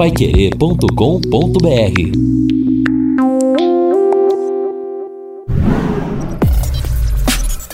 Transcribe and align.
paiquerê.com.br 0.00 0.88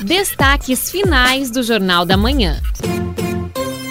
Destaques 0.04 0.90
finais 0.90 1.52
do 1.52 1.62
Jornal 1.62 2.04
da 2.04 2.16
Manhã. 2.16 2.60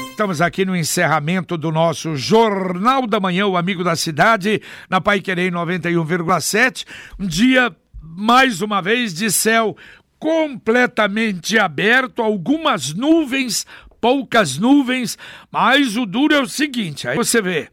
Estamos 0.10 0.42
aqui 0.42 0.66
no 0.66 0.76
encerramento 0.76 1.58
do 1.58 1.72
nosso 1.72 2.18
Jornal 2.18 3.08
da 3.08 3.22
Manhã, 3.22 3.48
o 3.48 3.56
Amigo 3.56 3.86
da 3.86 3.96
Cidade, 3.96 4.62
na 4.90 5.00
Pai 5.00 5.22
Querer 5.22 5.50
91,7. 5.54 6.86
Um 7.18 7.26
dia, 7.26 7.74
mais 8.02 8.62
uma 8.62 8.82
vez, 8.82 9.14
de 9.14 9.32
céu 9.32 9.78
completamente 10.20 11.58
aberto, 11.58 12.22
algumas 12.22 12.94
nuvens, 12.94 13.66
poucas 14.02 14.58
nuvens, 14.58 15.18
mas 15.50 15.96
o 15.96 16.06
duro 16.06 16.36
é 16.36 16.42
o 16.42 16.50
seguinte: 16.50 17.08
aí 17.08 17.16
você 17.16 17.42
vê, 17.42 17.70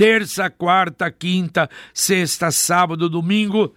terça, 0.00 0.48
quarta, 0.48 1.10
quinta, 1.10 1.68
sexta, 1.92 2.50
sábado, 2.50 3.06
domingo, 3.06 3.74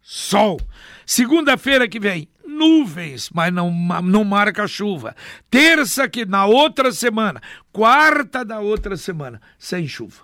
sol. 0.00 0.60
Segunda-feira 1.04 1.88
que 1.88 1.98
vem, 1.98 2.28
nuvens, 2.46 3.28
mas 3.34 3.52
não, 3.52 3.72
não 4.00 4.22
marca 4.22 4.68
chuva. 4.68 5.16
Terça 5.50 6.08
que 6.08 6.24
na 6.24 6.46
outra 6.46 6.92
semana, 6.92 7.42
quarta 7.72 8.44
da 8.44 8.60
outra 8.60 8.96
semana, 8.96 9.42
sem 9.58 9.88
chuva. 9.88 10.22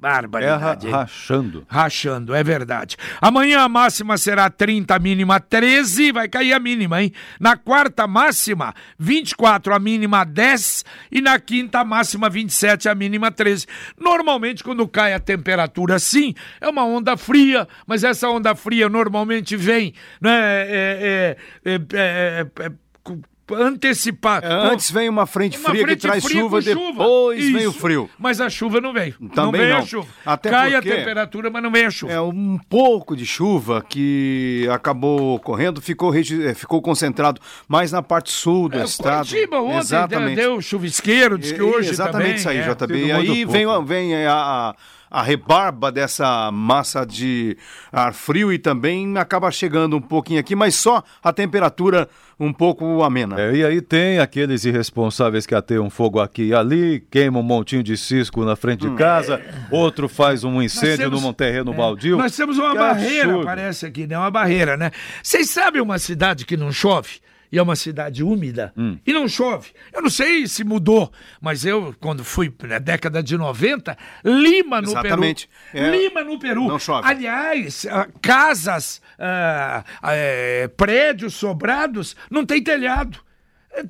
Barbaridade. 0.00 0.88
É 0.88 0.90
rachando. 0.90 1.66
Rachando, 1.68 2.34
é 2.34 2.42
verdade. 2.42 2.96
Amanhã 3.20 3.60
a 3.60 3.68
máxima 3.68 4.16
será 4.16 4.48
30, 4.48 4.94
a 4.94 4.98
mínima 4.98 5.38
13, 5.38 6.10
vai 6.12 6.26
cair 6.26 6.54
a 6.54 6.58
mínima, 6.58 7.02
hein? 7.02 7.12
Na 7.38 7.56
quarta 7.56 8.06
máxima, 8.06 8.74
24, 8.98 9.74
a 9.74 9.78
mínima 9.78 10.24
10 10.24 10.84
e 11.12 11.20
na 11.20 11.38
quinta 11.38 11.84
máxima 11.84 12.30
27, 12.30 12.88
a 12.88 12.94
mínima 12.94 13.30
13. 13.30 13.66
Normalmente 13.98 14.64
quando 14.64 14.88
cai 14.88 15.12
a 15.12 15.20
temperatura 15.20 15.96
assim, 15.96 16.34
é 16.60 16.68
uma 16.68 16.84
onda 16.84 17.16
fria, 17.16 17.68
mas 17.86 18.02
essa 18.02 18.28
onda 18.30 18.54
fria 18.54 18.88
normalmente 18.88 19.54
vem, 19.54 19.92
né? 20.20 20.30
É, 20.32 21.36
é, 21.64 21.74
é, 21.74 22.46
é 22.58 22.72
antecipar. 23.54 24.44
É, 24.44 24.52
antes 24.52 24.90
vem 24.90 25.08
uma 25.08 25.26
frente 25.26 25.58
uma 25.58 25.70
fria 25.70 25.82
frente 25.84 25.96
que 25.96 26.06
traz 26.06 26.24
fria 26.24 26.40
chuva, 26.40 26.60
depois 26.60 27.44
Isso. 27.44 27.52
vem 27.58 27.66
o 27.66 27.72
frio. 27.72 28.10
Mas 28.18 28.40
a 28.40 28.48
chuva 28.48 28.80
não 28.80 28.92
veio. 28.92 29.14
Também 29.34 29.44
não 29.44 29.52
veio 29.52 29.68
não. 29.70 29.78
a 29.78 29.82
chuva. 29.82 30.08
Até 30.24 30.50
Cai 30.50 30.74
a 30.74 30.82
temperatura, 30.82 31.50
mas 31.50 31.62
não 31.62 31.70
vem 31.70 31.86
a 31.86 31.90
chuva. 31.90 32.12
É 32.12 32.20
um 32.20 32.58
pouco 32.68 33.16
de 33.16 33.26
chuva 33.26 33.84
que 33.86 34.68
acabou 34.72 35.36
ocorrendo, 35.36 35.80
ficou, 35.80 36.14
é, 36.14 36.54
ficou 36.54 36.80
concentrado 36.80 37.40
mais 37.68 37.92
na 37.92 38.02
parte 38.02 38.30
sul 38.30 38.68
do 38.68 38.78
é, 38.78 38.84
estado. 38.84 39.28
Curitiba 39.28 39.60
ontem 39.60 39.78
exatamente. 39.78 40.36
deu, 40.36 40.60
chuvisqueiro, 40.60 41.38
diz 41.38 41.52
que 41.52 41.62
hoje 41.62 41.90
Exatamente 41.90 42.22
também, 42.22 42.36
isso 42.36 42.48
aí, 42.48 42.58
é. 42.58 42.74
JB. 42.74 43.06
E 43.06 43.12
aí 43.12 43.44
vem, 43.44 43.84
vem 43.84 44.26
a, 44.26 44.34
a 44.34 44.74
rebarba 45.10 45.90
dessa 45.90 46.50
massa 46.52 47.04
de 47.04 47.56
ar 47.92 48.14
frio 48.14 48.52
e 48.52 48.58
também 48.58 49.18
acaba 49.18 49.50
chegando 49.50 49.96
um 49.96 50.00
pouquinho 50.00 50.38
aqui, 50.38 50.54
mas 50.54 50.76
só 50.76 51.02
a 51.22 51.32
temperatura 51.32 52.08
um 52.38 52.52
pouco 52.52 53.02
amena. 53.02 53.38
É, 53.40 53.54
e 53.54 53.64
aí 53.64 53.82
tem 53.82 54.18
aqueles 54.18 54.64
irresponsáveis 54.64 55.44
que 55.46 55.54
ateiam 55.54 55.90
fogo 55.90 56.20
aqui 56.20 56.44
e 56.44 56.54
ali, 56.54 57.04
queimam 57.10 57.42
um 57.42 57.44
montinho 57.44 57.82
de 57.82 57.96
cisco 57.96 58.44
na 58.44 58.54
frente 58.54 58.86
hum. 58.86 58.90
de 58.90 58.96
casa, 58.96 59.42
outro 59.70 60.08
faz 60.08 60.44
um 60.44 60.62
incêndio 60.62 61.10
temos, 61.10 61.22
num 61.22 61.32
terreno 61.32 61.72
é, 61.72 61.76
baldio. 61.76 62.16
Nós 62.16 62.34
temos 62.36 62.56
uma 62.56 62.74
barreira, 62.74 63.24
absurdo. 63.24 63.44
parece 63.44 63.86
aqui, 63.86 64.06
né? 64.06 64.16
Uma 64.16 64.30
barreira, 64.30 64.76
né? 64.76 64.90
Vocês 65.22 65.50
sabem 65.50 65.82
uma 65.82 65.98
cidade 65.98 66.46
que 66.46 66.56
não 66.56 66.70
chove? 66.70 67.20
E 67.52 67.58
é 67.58 67.62
uma 67.62 67.74
cidade 67.74 68.22
úmida 68.22 68.72
hum. 68.76 68.98
e 69.04 69.12
não 69.12 69.28
chove. 69.28 69.70
Eu 69.92 70.02
não 70.02 70.10
sei 70.10 70.46
se 70.46 70.62
mudou, 70.62 71.12
mas 71.40 71.64
eu, 71.64 71.94
quando 72.00 72.22
fui 72.22 72.52
na 72.62 72.78
década 72.78 73.22
de 73.22 73.36
90, 73.36 73.96
Lima 74.24 74.80
no 74.80 74.90
Exatamente. 74.90 75.48
Peru. 75.72 75.84
É, 75.84 75.90
Lima 75.90 76.22
no 76.22 76.38
Peru. 76.38 76.68
Não 76.68 76.78
chove. 76.78 77.08
Aliás, 77.08 77.86
ah, 77.90 78.08
casas, 78.22 79.02
uh, 79.18 79.80
uh, 79.80 80.68
prédios 80.76 81.34
sobrados, 81.34 82.16
não 82.30 82.46
tem 82.46 82.62
telhado. 82.62 83.18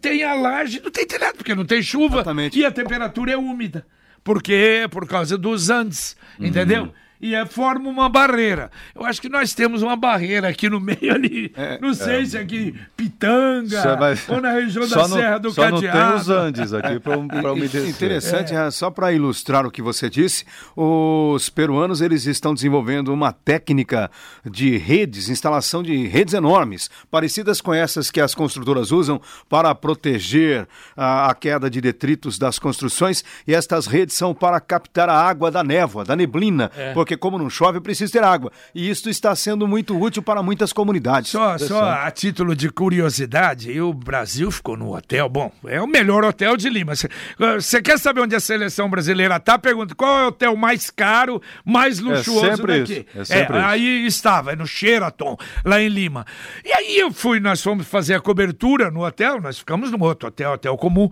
Tem 0.01 0.23
a 0.23 0.35
laje, 0.35 0.81
não 0.83 0.91
tem 0.91 1.07
telhado, 1.07 1.37
porque 1.37 1.55
não 1.55 1.65
tem 1.65 1.83
chuva 1.83 2.17
Exatamente. 2.17 2.59
e 2.59 2.65
a 2.65 2.71
temperatura 2.71 3.33
é 3.33 3.37
úmida. 3.37 3.87
Porque 4.23 4.87
por 4.91 5.07
causa 5.07 5.39
dos 5.39 5.71
Andes, 5.71 6.17
uhum. 6.39 6.47
entendeu? 6.47 6.93
E 7.21 7.35
é, 7.35 7.45
forma 7.45 7.89
uma 7.89 8.09
barreira. 8.09 8.71
Eu 8.95 9.05
acho 9.05 9.21
que 9.21 9.29
nós 9.29 9.53
temos 9.53 9.83
uma 9.83 9.97
barreira 9.97 10.49
aqui 10.49 10.69
no 10.69 10.81
meio 10.81 11.13
ali. 11.13 11.53
É, 11.57 11.79
não 11.81 11.93
sei 11.93 12.23
é, 12.23 12.25
se 12.25 12.39
aqui 12.39 12.75
Pitanga 12.97 13.97
mas, 13.99 14.29
ou 14.29 14.41
na 14.41 14.53
região 14.53 14.89
da 14.89 15.09
no, 15.09 15.17
Serra 15.17 15.39
do 15.39 15.51
só 15.51 15.63
Cadeado. 15.63 15.81
Só 15.81 15.99
não 15.99 16.11
tem 16.11 16.21
os 16.21 16.29
Andes 16.31 16.73
aqui 16.73 16.99
para 16.99 17.53
umedecer. 17.53 17.89
Interessante, 17.89 18.55
é. 18.55 18.71
só 18.71 18.91
para 18.91 19.13
ilustrar 19.13 19.67
o 19.67 19.71
que 19.71 19.83
você 19.83 20.09
disse, 20.09 20.45
os 20.77 21.49
peruanos 21.49 22.01
eles 22.01 22.27
estão 22.27 22.55
desenvolvendo 22.55 23.13
uma 23.13 23.33
técnica 23.33 24.11
de 24.45 24.77
redes, 24.79 25.29
instalação 25.29 25.83
de 25.83 26.07
redes 26.07 26.35
enormes, 26.35 26.91
parecidas 27.11 27.61
com 27.61 27.75
essas 27.75 28.11
que 28.11 28.21
as 28.21 28.35
construtoras 28.35 28.91
usam 28.91 29.21
para 29.49 29.75
proteger 29.75 30.67
a, 30.97 31.31
a 31.31 31.35
queda 31.35 31.69
de 31.69 31.81
detritos 31.81 32.39
das 32.39 32.59
construções. 32.59 33.25
E 33.47 33.55
estas 33.55 33.87
redes 33.87 34.17
são 34.17 34.35
para 34.35 34.61
captar 34.61 35.09
a 35.09 35.15
água 35.15 35.51
da 35.51 35.63
névoa, 35.63 36.05
da 36.05 36.17
neblina, 36.17 36.71
é. 36.77 36.93
porque 36.93 37.10
porque 37.11 37.17
como 37.17 37.39
não 37.39 37.51
chove, 37.51 37.81
precisa 37.81 38.13
ter 38.13 38.23
água. 38.23 38.53
E 38.73 38.89
isso 38.89 39.11
está 39.11 39.35
sendo 39.35 39.67
muito 39.67 39.99
útil 39.99 40.23
para 40.23 40.43
muitas 40.43 40.73
comunidades. 40.73 41.31
Só, 41.31 41.59
só 41.59 41.83
a 41.83 42.11
título 42.11 42.55
de 42.55 42.71
curiosidade, 42.71 43.81
o 43.81 43.93
Brasil 43.93 44.51
ficou 44.51 44.77
no 44.77 44.95
hotel, 44.95 45.29
bom, 45.29 45.51
é 45.67 45.81
o 45.81 45.89
melhor 45.89 46.25
hotel 46.25 46.57
de 46.57 46.69
Lima. 46.69 46.93
Você 46.95 47.83
quer 47.83 47.99
saber 47.99 48.21
onde 48.21 48.37
a 48.37 48.41
seleção 48.41 48.89
brasileira 48.89 49.37
está? 49.37 49.59
Pergunta, 49.59 49.95
qual 49.95 50.21
é 50.21 50.25
o 50.25 50.29
hotel 50.29 50.55
mais 50.55 50.89
caro, 50.89 51.43
mais 51.65 51.99
é 51.99 52.03
luxuoso 52.03 52.47
é 52.47 52.57
sempre 52.57 52.79
daqui? 52.81 53.07
Isso, 53.09 53.19
é 53.19 53.25
sempre 53.25 53.57
é, 53.57 53.61
isso. 53.61 53.69
Aí 53.69 54.07
estava, 54.07 54.53
é 54.53 54.57
no 54.57 54.67
Sheraton, 54.67 55.37
lá 55.65 55.81
em 55.81 55.89
Lima. 55.89 56.25
E 56.65 56.73
aí 56.73 56.97
eu 56.97 57.13
fui, 57.13 57.41
nós 57.41 57.61
fomos 57.61 57.89
fazer 57.89 58.15
a 58.15 58.21
cobertura 58.21 58.89
no 58.89 59.05
hotel, 59.05 59.41
nós 59.41 59.59
ficamos 59.59 59.91
no 59.91 60.01
outro 60.05 60.29
hotel, 60.29 60.53
hotel 60.53 60.77
comum. 60.77 61.11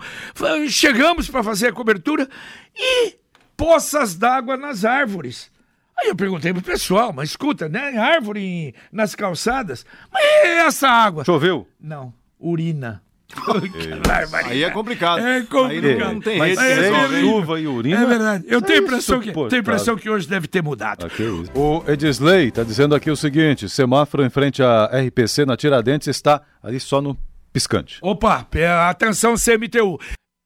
Chegamos 0.68 1.28
para 1.28 1.42
fazer 1.42 1.68
a 1.68 1.72
cobertura 1.72 2.28
e 2.76 3.16
poças 3.56 4.14
d'água 4.14 4.56
nas 4.56 4.84
árvores. 4.84 5.50
Aí 5.98 6.08
eu 6.08 6.16
perguntei 6.16 6.52
pro 6.52 6.62
pessoal, 6.62 7.12
mas 7.12 7.30
escuta, 7.30 7.68
né? 7.68 7.98
Árvore 7.98 8.74
nas 8.92 9.14
calçadas. 9.14 9.84
Mas 10.12 10.22
é 10.22 10.58
essa 10.66 10.88
água? 10.88 11.24
Choveu? 11.24 11.66
Não, 11.80 12.14
urina. 12.38 13.02
Aí 14.46 14.62
é 14.62 14.70
complicado. 14.70 15.20
É 15.20 15.42
complicado. 15.42 16.08
Aí 16.08 16.14
não, 16.14 16.20
tem 16.20 16.40
rede 16.40 16.60
é, 16.60 16.88
é, 16.88 17.20
chuva 17.20 17.60
e 17.60 17.66
urina. 17.66 18.00
É 18.00 18.06
verdade. 18.06 18.44
Eu 18.48 18.62
tenho, 18.62 18.78
é 18.80 18.82
impressão 18.82 19.20
que, 19.20 19.32
tenho 19.32 19.60
impressão 19.60 19.96
que 19.96 20.08
hoje 20.08 20.26
deve 20.26 20.46
ter 20.46 20.62
mudado. 20.62 21.04
Aqui 21.04 21.24
é 21.24 21.58
o 21.58 21.84
Edisley 21.86 22.48
está 22.48 22.62
dizendo 22.62 22.94
aqui 22.94 23.10
o 23.10 23.16
seguinte: 23.16 23.68
semáforo 23.68 24.24
em 24.24 24.30
frente 24.30 24.62
à 24.62 24.86
RPC 24.86 25.44
na 25.44 25.56
Tiradentes 25.56 26.08
está 26.08 26.40
ali 26.62 26.80
só 26.80 27.02
no 27.02 27.18
piscante. 27.52 27.98
Opa, 28.02 28.46
atenção 28.88 29.34
CMTU. 29.34 29.98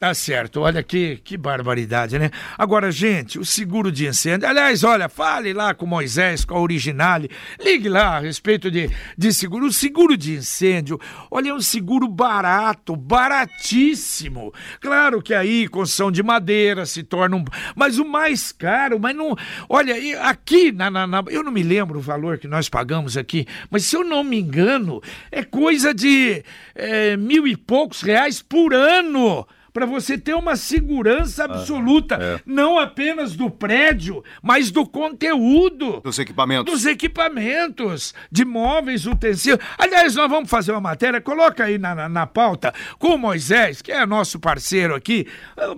Tá 0.02 0.12
certo, 0.14 0.62
olha 0.62 0.82
que, 0.82 1.18
que 1.22 1.36
barbaridade, 1.36 2.18
né? 2.18 2.28
Agora, 2.58 2.90
gente, 2.90 3.38
o 3.38 3.44
seguro 3.44 3.92
de 3.92 4.08
incêndio. 4.08 4.48
Aliás, 4.48 4.82
olha, 4.82 5.08
fale 5.08 5.52
lá 5.52 5.74
com 5.74 5.86
Moisés, 5.86 6.44
com 6.44 6.56
a 6.56 6.60
Originale, 6.60 7.30
ligue 7.64 7.88
lá 7.88 8.16
a 8.16 8.18
respeito 8.18 8.68
de, 8.68 8.90
de 9.16 9.32
seguro. 9.32 9.66
O 9.66 9.72
seguro 9.72 10.16
de 10.16 10.34
incêndio, 10.34 10.98
olha, 11.30 11.50
é 11.50 11.54
um 11.54 11.60
seguro 11.60 12.08
barato, 12.08 12.96
baratíssimo. 12.96 14.52
Claro 14.80 15.22
que 15.22 15.32
aí, 15.32 15.68
construção 15.68 16.10
de 16.10 16.20
madeira 16.20 16.84
se 16.84 17.04
torna 17.04 17.36
um. 17.36 17.44
Mas 17.76 17.96
o 17.96 18.04
mais 18.04 18.50
caro, 18.50 18.98
mas 18.98 19.14
não. 19.14 19.36
Olha, 19.68 19.94
aqui, 20.24 20.72
na, 20.72 20.90
na, 20.90 21.06
na, 21.06 21.22
eu 21.28 21.44
não 21.44 21.52
me 21.52 21.62
lembro 21.62 22.00
o 22.00 22.02
valor 22.02 22.38
que 22.38 22.48
nós 22.48 22.68
pagamos 22.68 23.16
aqui, 23.16 23.46
mas 23.70 23.84
se 23.84 23.94
eu 23.94 24.02
não 24.02 24.24
me 24.24 24.40
engano, 24.40 25.00
é 25.30 25.44
coisa 25.44 25.94
de 25.94 26.42
é, 26.74 27.16
mil 27.16 27.46
e 27.46 27.56
poucos 27.56 28.02
reais 28.02 28.42
por 28.42 28.74
ano 28.74 29.46
para 29.72 29.86
você 29.86 30.18
ter 30.18 30.34
uma 30.34 30.54
segurança 30.54 31.44
absoluta, 31.44 32.18
ah, 32.20 32.22
é. 32.22 32.40
não 32.44 32.78
apenas 32.78 33.34
do 33.34 33.50
prédio, 33.50 34.22
mas 34.42 34.70
do 34.70 34.86
conteúdo. 34.86 36.00
Dos 36.02 36.18
equipamentos. 36.18 36.72
Dos 36.72 36.84
equipamentos, 36.84 38.14
de 38.30 38.44
móveis, 38.44 39.06
utensílios. 39.06 39.60
Aliás, 39.78 40.14
nós 40.14 40.28
vamos 40.28 40.50
fazer 40.50 40.72
uma 40.72 40.80
matéria, 40.80 41.20
coloca 41.20 41.64
aí 41.64 41.78
na, 41.78 41.94
na, 41.94 42.08
na 42.08 42.26
pauta, 42.26 42.74
com 42.98 43.14
o 43.14 43.18
Moisés, 43.18 43.80
que 43.80 43.90
é 43.90 44.04
nosso 44.04 44.38
parceiro 44.38 44.94
aqui, 44.94 45.26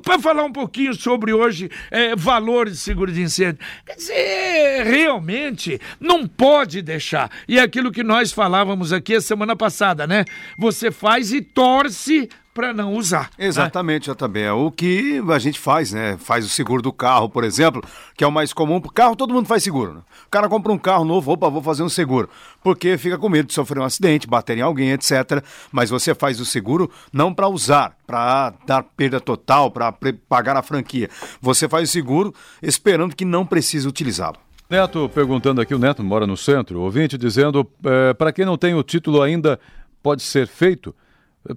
para 0.02 0.18
falar 0.18 0.44
um 0.44 0.52
pouquinho 0.52 0.94
sobre 0.94 1.32
hoje 1.32 1.70
é, 1.90 2.16
valores 2.16 2.74
de 2.74 2.78
seguro 2.80 3.12
de 3.12 3.22
incêndio. 3.22 3.58
Quer 3.86 3.94
dizer, 3.94 4.84
realmente 4.84 5.80
não 6.00 6.26
pode 6.26 6.82
deixar. 6.82 7.30
E 7.46 7.58
é 7.58 7.62
aquilo 7.62 7.92
que 7.92 8.02
nós 8.02 8.32
falávamos 8.32 8.92
aqui 8.92 9.14
a 9.14 9.20
semana 9.20 9.54
passada, 9.54 10.06
né? 10.06 10.24
Você 10.58 10.90
faz 10.90 11.32
e 11.32 11.40
torce 11.40 12.28
para 12.54 12.72
não 12.72 12.94
usar. 12.94 13.30
Né? 13.36 13.46
Exatamente, 13.46 14.08
né? 14.08 14.14
JB. 14.14 14.40
É 14.40 14.52
o 14.52 14.70
que 14.70 15.20
a 15.28 15.38
gente 15.38 15.58
faz, 15.58 15.92
né? 15.92 16.16
Faz 16.16 16.46
o 16.46 16.48
seguro 16.48 16.80
do 16.80 16.92
carro, 16.92 17.28
por 17.28 17.42
exemplo, 17.42 17.82
que 18.16 18.22
é 18.22 18.26
o 18.26 18.32
mais 18.32 18.52
comum. 18.52 18.76
O 18.76 18.90
carro 18.90 19.16
todo 19.16 19.34
mundo 19.34 19.46
faz 19.46 19.64
seguro. 19.64 19.94
Né? 19.94 20.00
O 20.26 20.30
cara 20.30 20.48
compra 20.48 20.72
um 20.72 20.78
carro 20.78 21.04
novo, 21.04 21.32
opa, 21.32 21.50
vou 21.50 21.60
fazer 21.60 21.82
um 21.82 21.88
seguro. 21.88 22.30
Porque 22.62 22.96
fica 22.96 23.18
com 23.18 23.28
medo 23.28 23.48
de 23.48 23.54
sofrer 23.54 23.80
um 23.80 23.84
acidente, 23.84 24.28
bater 24.28 24.56
em 24.56 24.62
alguém, 24.62 24.92
etc. 24.92 25.44
Mas 25.72 25.90
você 25.90 26.14
faz 26.14 26.38
o 26.38 26.44
seguro 26.44 26.90
não 27.12 27.34
para 27.34 27.48
usar, 27.48 27.96
para 28.06 28.54
dar 28.64 28.84
perda 28.84 29.20
total, 29.20 29.70
para 29.70 29.92
pagar 30.28 30.56
a 30.56 30.62
franquia. 30.62 31.10
Você 31.40 31.68
faz 31.68 31.88
o 31.88 31.92
seguro 31.92 32.32
esperando 32.62 33.16
que 33.16 33.24
não 33.24 33.44
precise 33.44 33.88
utilizá-lo. 33.88 34.38
Neto 34.70 35.10
perguntando 35.10 35.60
aqui, 35.60 35.74
o 35.74 35.78
Neto 35.78 36.02
mora 36.02 36.26
no 36.26 36.36
centro, 36.36 36.80
ouvinte 36.80 37.18
dizendo, 37.18 37.68
é, 37.84 38.14
para 38.14 38.32
quem 38.32 38.46
não 38.46 38.56
tem 38.56 38.74
o 38.74 38.82
título 38.82 39.20
ainda, 39.20 39.60
pode 40.02 40.22
ser 40.22 40.46
feito? 40.46 40.94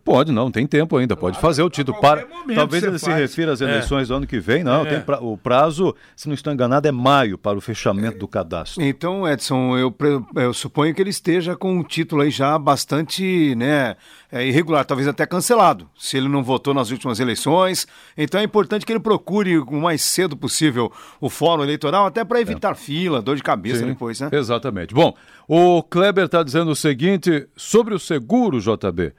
Pode, 0.03 0.33
não, 0.33 0.51
tem 0.51 0.67
tempo 0.67 0.97
ainda, 0.97 1.15
pode 1.15 1.39
fazer 1.39 1.63
o 1.63 1.69
título. 1.69 1.99
Para... 2.01 2.25
Talvez 2.53 2.83
ele 2.83 2.99
faz. 2.99 3.01
se 3.01 3.11
refira 3.11 3.53
às 3.53 3.61
é. 3.61 3.65
eleições 3.65 4.03
é. 4.03 4.07
do 4.07 4.15
ano 4.15 4.27
que 4.27 4.37
vem, 4.37 4.61
não. 4.61 4.85
É. 4.85 4.99
Pra... 4.99 5.19
O 5.21 5.37
prazo, 5.37 5.95
se 6.13 6.27
não 6.27 6.33
estou 6.33 6.51
enganado, 6.51 6.87
é 6.87 6.91
maio 6.91 7.37
para 7.37 7.57
o 7.57 7.61
fechamento 7.61 8.17
do 8.17 8.27
cadastro. 8.27 8.83
Então, 8.83 9.25
Edson, 9.25 9.77
eu, 9.77 9.95
eu 10.35 10.53
suponho 10.53 10.93
que 10.93 11.01
ele 11.01 11.09
esteja 11.09 11.55
com 11.55 11.79
o 11.79 11.83
título 11.85 12.21
aí 12.21 12.29
já 12.29 12.59
bastante 12.59 13.55
né, 13.55 13.95
é, 14.29 14.45
irregular, 14.45 14.83
talvez 14.83 15.07
até 15.07 15.25
cancelado, 15.25 15.89
se 15.97 16.17
ele 16.17 16.27
não 16.27 16.43
votou 16.43 16.73
nas 16.73 16.91
últimas 16.91 17.21
eleições. 17.21 17.87
Então 18.17 18.41
é 18.41 18.43
importante 18.43 18.85
que 18.85 18.91
ele 18.91 18.99
procure 18.99 19.57
o 19.57 19.71
mais 19.71 20.01
cedo 20.01 20.35
possível 20.35 20.91
o 21.21 21.29
fórum 21.29 21.63
eleitoral, 21.63 22.05
até 22.05 22.25
para 22.25 22.41
evitar 22.41 22.73
é. 22.73 22.75
fila, 22.75 23.21
dor 23.21 23.37
de 23.37 23.43
cabeça 23.43 23.79
Sim, 23.79 23.87
depois, 23.87 24.19
né? 24.19 24.29
Exatamente. 24.33 24.93
Bom, 24.93 25.13
o 25.47 25.81
Kleber 25.81 26.25
está 26.25 26.43
dizendo 26.43 26.71
o 26.71 26.75
seguinte 26.75 27.47
sobre 27.55 27.93
o 27.93 27.99
seguro, 27.99 28.59
JB. 28.59 29.13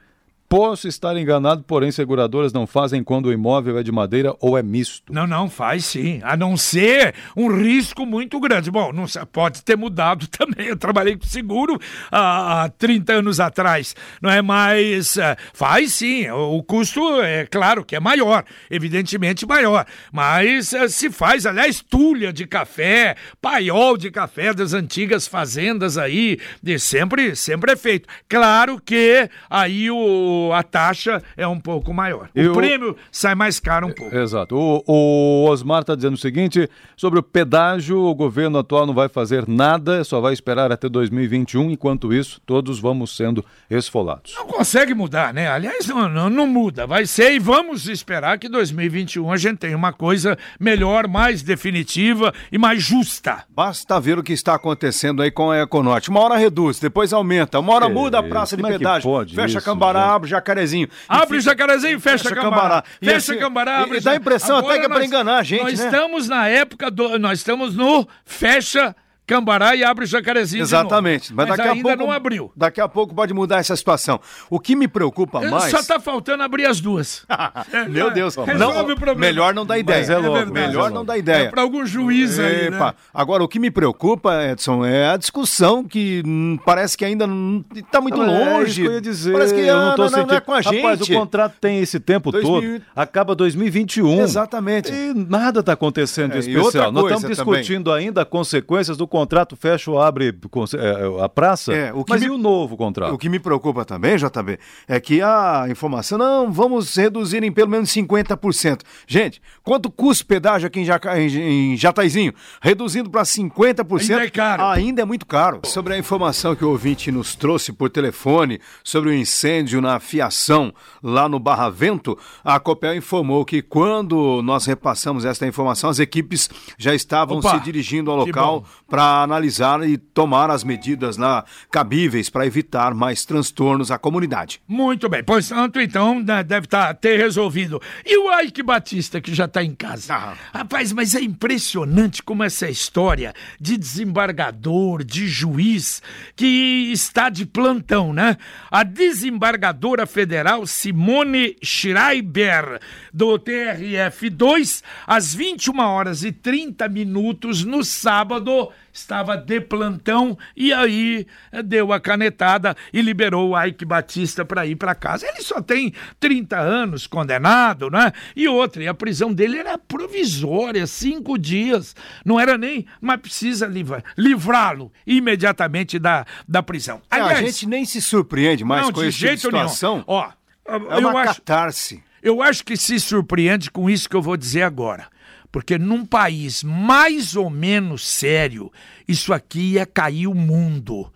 Posso 0.49 0.87
estar 0.87 1.15
enganado, 1.15 1.63
porém 1.63 1.91
seguradoras 1.91 2.51
não 2.51 2.65
fazem 2.65 3.03
quando 3.03 3.27
o 3.27 3.31
imóvel 3.31 3.77
é 3.77 3.83
de 3.83 3.91
madeira 3.91 4.35
ou 4.39 4.57
é 4.57 4.63
misto. 4.63 5.13
Não, 5.13 5.27
não, 5.27 5.47
faz 5.47 5.85
sim. 5.85 6.19
A 6.23 6.35
não 6.35 6.57
ser 6.57 7.13
um 7.37 7.55
risco 7.55 8.03
muito 8.03 8.39
grande. 8.39 8.71
Bom, 8.71 8.91
não 8.91 9.05
pode 9.31 9.61
ter 9.61 9.77
mudado 9.77 10.25
também. 10.35 10.65
Eu 10.65 10.75
trabalhei 10.75 11.15
com 11.15 11.27
seguro 11.27 11.79
há, 12.11 12.63
há 12.63 12.69
30 12.69 13.13
anos 13.13 13.39
atrás, 13.39 13.95
não 14.19 14.31
é? 14.31 14.41
Mas 14.41 15.17
uh, 15.17 15.37
faz 15.53 15.93
sim. 15.93 16.27
O, 16.31 16.63
custo 16.63 17.21
é 17.21 17.45
claro 17.45 17.85
que 17.85 17.95
é 17.95 17.99
maior, 17.99 18.43
evidentemente 18.71 19.45
maior. 19.45 19.85
Mas 20.11 20.73
uh, 20.73 20.89
se 20.89 21.11
faz, 21.11 21.45
aliás, 21.45 21.79
tulha 21.79 22.33
de 22.33 22.47
café, 22.47 23.15
paiol 23.39 23.97
de 23.97 24.09
café 24.09 24.51
das 24.51 24.73
antigas 24.73 25.27
fazendas 25.27 25.95
aí, 25.95 26.39
de 26.63 26.79
sempre, 26.79 27.35
sempre 27.35 27.73
é 27.73 27.75
feito. 27.75 28.09
Claro 28.27 28.81
que 28.83 29.29
aí 29.47 29.91
o 29.91 30.38
a 30.53 30.63
taxa 30.63 31.21
é 31.35 31.47
um 31.47 31.59
pouco 31.59 31.93
maior. 31.93 32.29
O 32.35 32.53
prêmio 32.53 32.95
sai 33.11 33.35
mais 33.35 33.59
caro 33.59 33.87
um 33.87 33.91
pouco. 33.91 34.15
Exato. 34.15 34.55
O, 34.55 34.83
o 34.87 35.49
Osmar 35.49 35.81
está 35.81 35.95
dizendo 35.95 36.13
o 36.13 36.17
seguinte: 36.17 36.69
sobre 36.95 37.19
o 37.19 37.23
pedágio, 37.23 37.99
o 37.99 38.15
governo 38.15 38.57
atual 38.59 38.85
não 38.85 38.93
vai 38.93 39.09
fazer 39.09 39.47
nada, 39.47 40.03
só 40.03 40.19
vai 40.19 40.33
esperar 40.33 40.71
até 40.71 40.89
2021. 40.89 41.71
Enquanto 41.71 42.13
isso, 42.13 42.41
todos 42.45 42.79
vamos 42.79 43.15
sendo 43.15 43.43
esfolados. 43.69 44.33
Não 44.35 44.47
consegue 44.47 44.93
mudar, 44.93 45.33
né? 45.33 45.47
Aliás, 45.49 45.87
não, 45.87 46.09
não, 46.09 46.29
não 46.29 46.47
muda. 46.47 46.85
Vai 46.87 47.05
ser 47.05 47.33
e 47.33 47.39
vamos 47.39 47.87
esperar 47.87 48.37
que 48.37 48.49
2021 48.49 49.31
a 49.31 49.37
gente 49.37 49.57
tenha 49.57 49.77
uma 49.77 49.93
coisa 49.93 50.37
melhor, 50.59 51.07
mais 51.07 51.41
definitiva 51.41 52.33
e 52.51 52.57
mais 52.57 52.81
justa. 52.81 53.43
Basta 53.49 53.99
ver 53.99 54.17
o 54.17 54.23
que 54.23 54.33
está 54.33 54.55
acontecendo 54.55 55.21
aí 55.21 55.31
com 55.31 55.51
a 55.51 55.61
Econorte. 55.61 56.09
Uma 56.09 56.21
hora 56.21 56.37
reduz, 56.37 56.79
depois 56.79 57.13
aumenta, 57.13 57.59
uma 57.59 57.73
hora 57.73 57.85
é, 57.85 57.89
muda 57.89 58.19
a 58.19 58.23
praça 58.23 58.55
de 58.55 58.65
é 58.65 58.67
pedágio, 58.67 59.25
fecha 59.33 59.57
isso, 59.57 59.65
Cambará, 59.65 60.13
abre 60.13 60.28
jacarezinho. 60.29 60.87
Abre 61.07 61.37
o 61.37 61.41
jacarezinho 61.41 61.97
e 61.97 61.99
fecha, 61.99 62.29
fecha 62.29 62.35
cambará. 62.35 62.83
Fecha 62.99 63.33
assim, 63.33 63.37
cambará, 63.39 63.79
abre. 63.79 63.97
E 63.97 64.01
dá 64.01 64.11
a 64.11 64.15
impressão 64.15 64.57
Agora 64.57 64.73
até 64.73 64.79
que 64.81 64.91
é 64.91 64.95
pra 64.95 65.05
enganar 65.05 65.37
a 65.37 65.43
gente, 65.43 65.63
Nós 65.63 65.79
né? 65.79 65.85
estamos 65.85 66.27
na 66.27 66.47
época 66.47 66.89
do... 66.89 67.19
Nós 67.19 67.39
estamos 67.39 67.75
no 67.75 68.07
fecha 68.25 68.95
Cambará 69.29 69.75
e 69.75 69.83
abre 69.83 70.05
o 70.05 70.07
Jacarezinho 70.07 70.63
Exatamente. 70.63 71.31
Mas, 71.31 71.47
mas 71.47 71.57
daqui 71.57 71.69
ainda 71.69 71.79
a 71.79 71.83
pouco, 71.83 72.03
não 72.03 72.11
abriu. 72.11 72.51
Daqui 72.55 72.81
a 72.81 72.87
pouco 72.87 73.13
pode 73.13 73.31
mudar 73.31 73.59
essa 73.59 73.75
situação. 73.75 74.19
O 74.49 74.59
que 74.59 74.75
me 74.75 74.87
preocupa 74.87 75.39
mais... 75.39 75.69
Só 75.69 75.83
tá 75.83 75.99
faltando 75.99 76.41
abrir 76.41 76.65
as 76.65 76.81
duas. 76.81 77.27
Meu 77.89 78.09
Deus. 78.09 78.35
Não, 78.57 78.81
o 78.81 78.95
problema. 78.95 79.19
Melhor 79.19 79.53
não 79.53 79.67
dá 79.67 79.77
ideia. 79.77 79.99
Mas 79.99 80.09
é 80.09 80.17
louco, 80.17 80.37
é 80.39 80.45
melhor 80.45 80.89
é 80.89 80.93
não 80.95 81.05
dá 81.05 81.15
ideia. 81.15 81.43
É 81.43 81.47
para 81.47 81.61
algum 81.61 81.85
juiz 81.85 82.39
aí, 82.39 82.71
né? 82.71 82.93
Agora, 83.13 83.43
o 83.43 83.47
que 83.47 83.59
me 83.59 83.69
preocupa, 83.69 84.43
Edson, 84.45 84.83
é 84.83 85.11
a 85.11 85.17
discussão 85.17 85.83
que 85.83 86.23
hum, 86.25 86.57
parece 86.65 86.97
que 86.97 87.05
ainda 87.05 87.27
não 87.27 87.63
tá 87.91 88.01
muito 88.01 88.17
não, 88.17 88.25
longe. 88.25 88.59
É 88.59 88.63
isso 88.63 88.81
que 88.81 88.87
eu 88.87 88.93
ia 88.93 89.01
dizer. 89.01 89.33
Parece 89.33 89.53
que 89.53 89.59
eu 89.59 89.75
não, 89.75 89.95
tô 89.95 90.09
não, 90.09 90.25
não 90.25 90.35
é 90.35 90.41
com 90.41 90.53
a 90.53 90.61
gente. 90.61 90.81
Rapaz, 90.81 91.01
o 91.01 91.13
contrato 91.13 91.55
tem 91.61 91.79
esse 91.79 91.99
tempo 91.99 92.31
2000... 92.31 92.51
todo. 92.51 92.85
Acaba 92.95 93.35
2021. 93.35 94.21
Exatamente. 94.21 94.91
E 94.91 95.13
nada 95.13 95.61
tá 95.61 95.73
acontecendo 95.73 96.31
de 96.31 96.37
é, 96.37 96.39
especial. 96.39 96.91
Nós 96.91 97.03
estamos 97.11 97.37
discutindo 97.37 97.91
também. 97.91 98.07
ainda 98.07 98.25
consequências 98.25 98.97
do 98.97 99.07
contrato 99.07 99.18
fecha 99.55 99.91
o 99.91 99.99
abre 99.99 100.29
é, 100.29 101.23
a 101.23 101.29
praça, 101.29 101.73
é, 101.73 101.93
o 101.93 102.05
mas 102.07 102.21
me, 102.21 102.27
e 102.27 102.29
o 102.29 102.37
novo 102.37 102.77
contrato? 102.77 103.13
O 103.13 103.17
que 103.17 103.29
me 103.29 103.39
preocupa 103.39 103.83
também, 103.85 104.17
JB, 104.17 104.59
é 104.87 104.99
que 104.99 105.21
a 105.21 105.65
informação, 105.69 106.17
não, 106.17 106.51
vamos 106.51 106.95
reduzir 106.95 107.43
em 107.43 107.51
pelo 107.51 107.69
menos 107.69 107.89
50%. 107.89 108.81
Gente, 109.07 109.41
quanto 109.63 109.89
custa 109.89 110.23
o 110.23 110.27
pedágio 110.27 110.67
aqui 110.67 110.81
em, 110.81 110.85
Jaca, 110.85 111.19
em, 111.19 111.73
em 111.73 111.77
Jataizinho? 111.77 112.33
Reduzindo 112.61 113.09
para 113.09 113.23
50%, 113.23 114.01
ainda 114.01 114.23
é 114.23 114.29
caro. 114.29 114.63
Ainda 114.65 115.01
é 115.01 115.05
muito 115.05 115.25
caro. 115.25 115.61
Sobre 115.65 115.93
a 115.93 115.97
informação 115.97 116.55
que 116.55 116.65
o 116.65 116.69
ouvinte 116.69 117.11
nos 117.11 117.35
trouxe 117.35 117.71
por 117.71 117.89
telefone 117.89 118.59
sobre 118.83 119.09
o 119.09 119.13
incêndio 119.13 119.81
na 119.81 119.99
fiação 119.99 120.73
lá 121.01 121.27
no 121.27 121.39
Barra 121.39 121.69
Vento, 121.69 122.17
a 122.43 122.59
Copel 122.59 122.95
informou 122.95 123.45
que 123.45 123.61
quando 123.61 124.41
nós 124.41 124.65
repassamos 124.65 125.25
esta 125.25 125.47
informação, 125.47 125.89
as 125.89 125.99
equipes 125.99 126.49
já 126.77 126.93
estavam 126.93 127.39
Opa, 127.39 127.57
se 127.57 127.63
dirigindo 127.63 128.11
ao 128.11 128.17
local 128.17 128.63
para 128.87 129.08
analisar 129.23 129.87
e 129.87 129.97
tomar 129.97 130.49
as 130.49 130.63
medidas 130.63 131.17
lá 131.17 131.45
cabíveis 131.71 132.29
para 132.29 132.45
evitar 132.45 132.93
mais 132.93 133.25
transtornos 133.25 133.91
à 133.91 133.97
comunidade. 133.97 134.61
Muito 134.67 135.09
bem, 135.09 135.23
pois 135.23 135.49
tanto 135.49 135.79
então 135.79 136.19
né, 136.21 136.43
deve 136.43 136.67
tá, 136.67 136.93
ter 136.93 137.17
resolvido. 137.17 137.81
E 138.05 138.17
o 138.17 138.39
Ike 138.41 138.63
Batista 138.63 139.19
que 139.19 139.33
já 139.33 139.45
está 139.45 139.63
em 139.63 139.75
casa? 139.75 140.13
Ah. 140.13 140.33
Rapaz, 140.53 140.91
mas 140.91 141.15
é 141.15 141.21
impressionante 141.21 142.23
como 142.23 142.43
essa 142.43 142.69
história 142.69 143.33
de 143.59 143.77
desembargador, 143.77 145.03
de 145.03 145.27
juiz 145.27 146.01
que 146.35 146.91
está 146.91 147.29
de 147.29 147.45
plantão, 147.45 148.13
né? 148.13 148.37
A 148.71 148.83
desembargadora 148.83 150.05
federal 150.05 150.65
Simone 150.65 151.55
Schreiber 151.63 152.79
do 153.13 153.37
TRF2 153.39 154.83
às 155.05 155.33
21 155.33 155.79
horas 155.79 156.23
e 156.23 156.31
30 156.31 156.87
minutos 156.89 157.63
no 157.63 157.83
sábado 157.83 158.69
estava 158.99 159.35
de 159.35 159.59
plantão 159.61 160.37
e 160.55 160.73
aí 160.73 161.25
eh, 161.51 161.63
deu 161.63 161.91
a 161.91 161.99
canetada 161.99 162.75
e 162.93 163.01
liberou 163.01 163.51
o 163.51 163.63
Ike 163.63 163.85
Batista 163.85 164.45
para 164.45 164.65
ir 164.65 164.75
para 164.75 164.95
casa. 164.95 165.27
Ele 165.27 165.41
só 165.41 165.61
tem 165.61 165.93
30 166.19 166.57
anos, 166.57 167.07
condenado, 167.07 167.89
né? 167.89 168.11
E 168.35 168.47
outra, 168.47 168.83
e 168.83 168.87
a 168.87 168.93
prisão 168.93 169.33
dele 169.33 169.57
era 169.57 169.77
provisória, 169.77 170.85
cinco 170.85 171.37
dias. 171.37 171.95
Não 172.25 172.39
era 172.39 172.57
nem, 172.57 172.85
mas 173.01 173.19
precisa 173.19 173.69
livrá-lo 174.17 174.91
imediatamente 175.05 175.97
da, 175.97 176.25
da 176.47 176.61
prisão. 176.61 177.01
Aliás, 177.09 177.39
a 177.39 177.41
gente 177.41 177.67
nem 177.67 177.85
se 177.85 178.01
surpreende 178.01 178.63
mais 178.63 178.85
não, 178.85 178.93
com 178.93 179.01
essa 179.01 179.17
tipo 179.17 179.37
situação. 179.37 179.93
Nenhum. 179.93 180.03
Ó, 180.07 180.29
é 180.65 180.97
uma 180.97 181.21
acho, 181.21 181.35
catarse. 181.35 182.03
Eu 182.21 182.41
acho 182.41 182.63
que 182.63 182.75
se 182.77 182.99
surpreende 182.99 183.71
com 183.71 183.89
isso 183.89 184.09
que 184.09 184.15
eu 184.15 184.21
vou 184.21 184.37
dizer 184.37 184.63
agora. 184.63 185.07
Porque 185.51 185.77
num 185.77 186.05
país 186.05 186.63
mais 186.63 187.35
ou 187.35 187.49
menos 187.49 188.07
sério, 188.07 188.71
isso 189.07 189.33
aqui 189.33 189.73
ia 189.73 189.85
cair 189.85 190.27
o 190.27 190.35
mundo. 190.35 191.11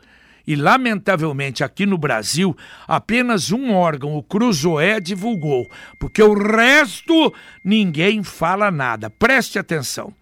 E, 0.46 0.56
lamentavelmente, 0.56 1.64
aqui 1.64 1.86
no 1.86 1.98
Brasil, 1.98 2.56
apenas 2.86 3.52
um 3.52 3.72
órgão, 3.74 4.16
o 4.16 4.24
Cruzoé, 4.24 5.00
divulgou, 5.00 5.70
porque 5.98 6.22
o 6.22 6.34
resto 6.34 7.34
ninguém 7.64 8.24
fala 8.24 8.70
nada. 8.70 9.10
Preste 9.10 9.58
atenção. 9.58 10.14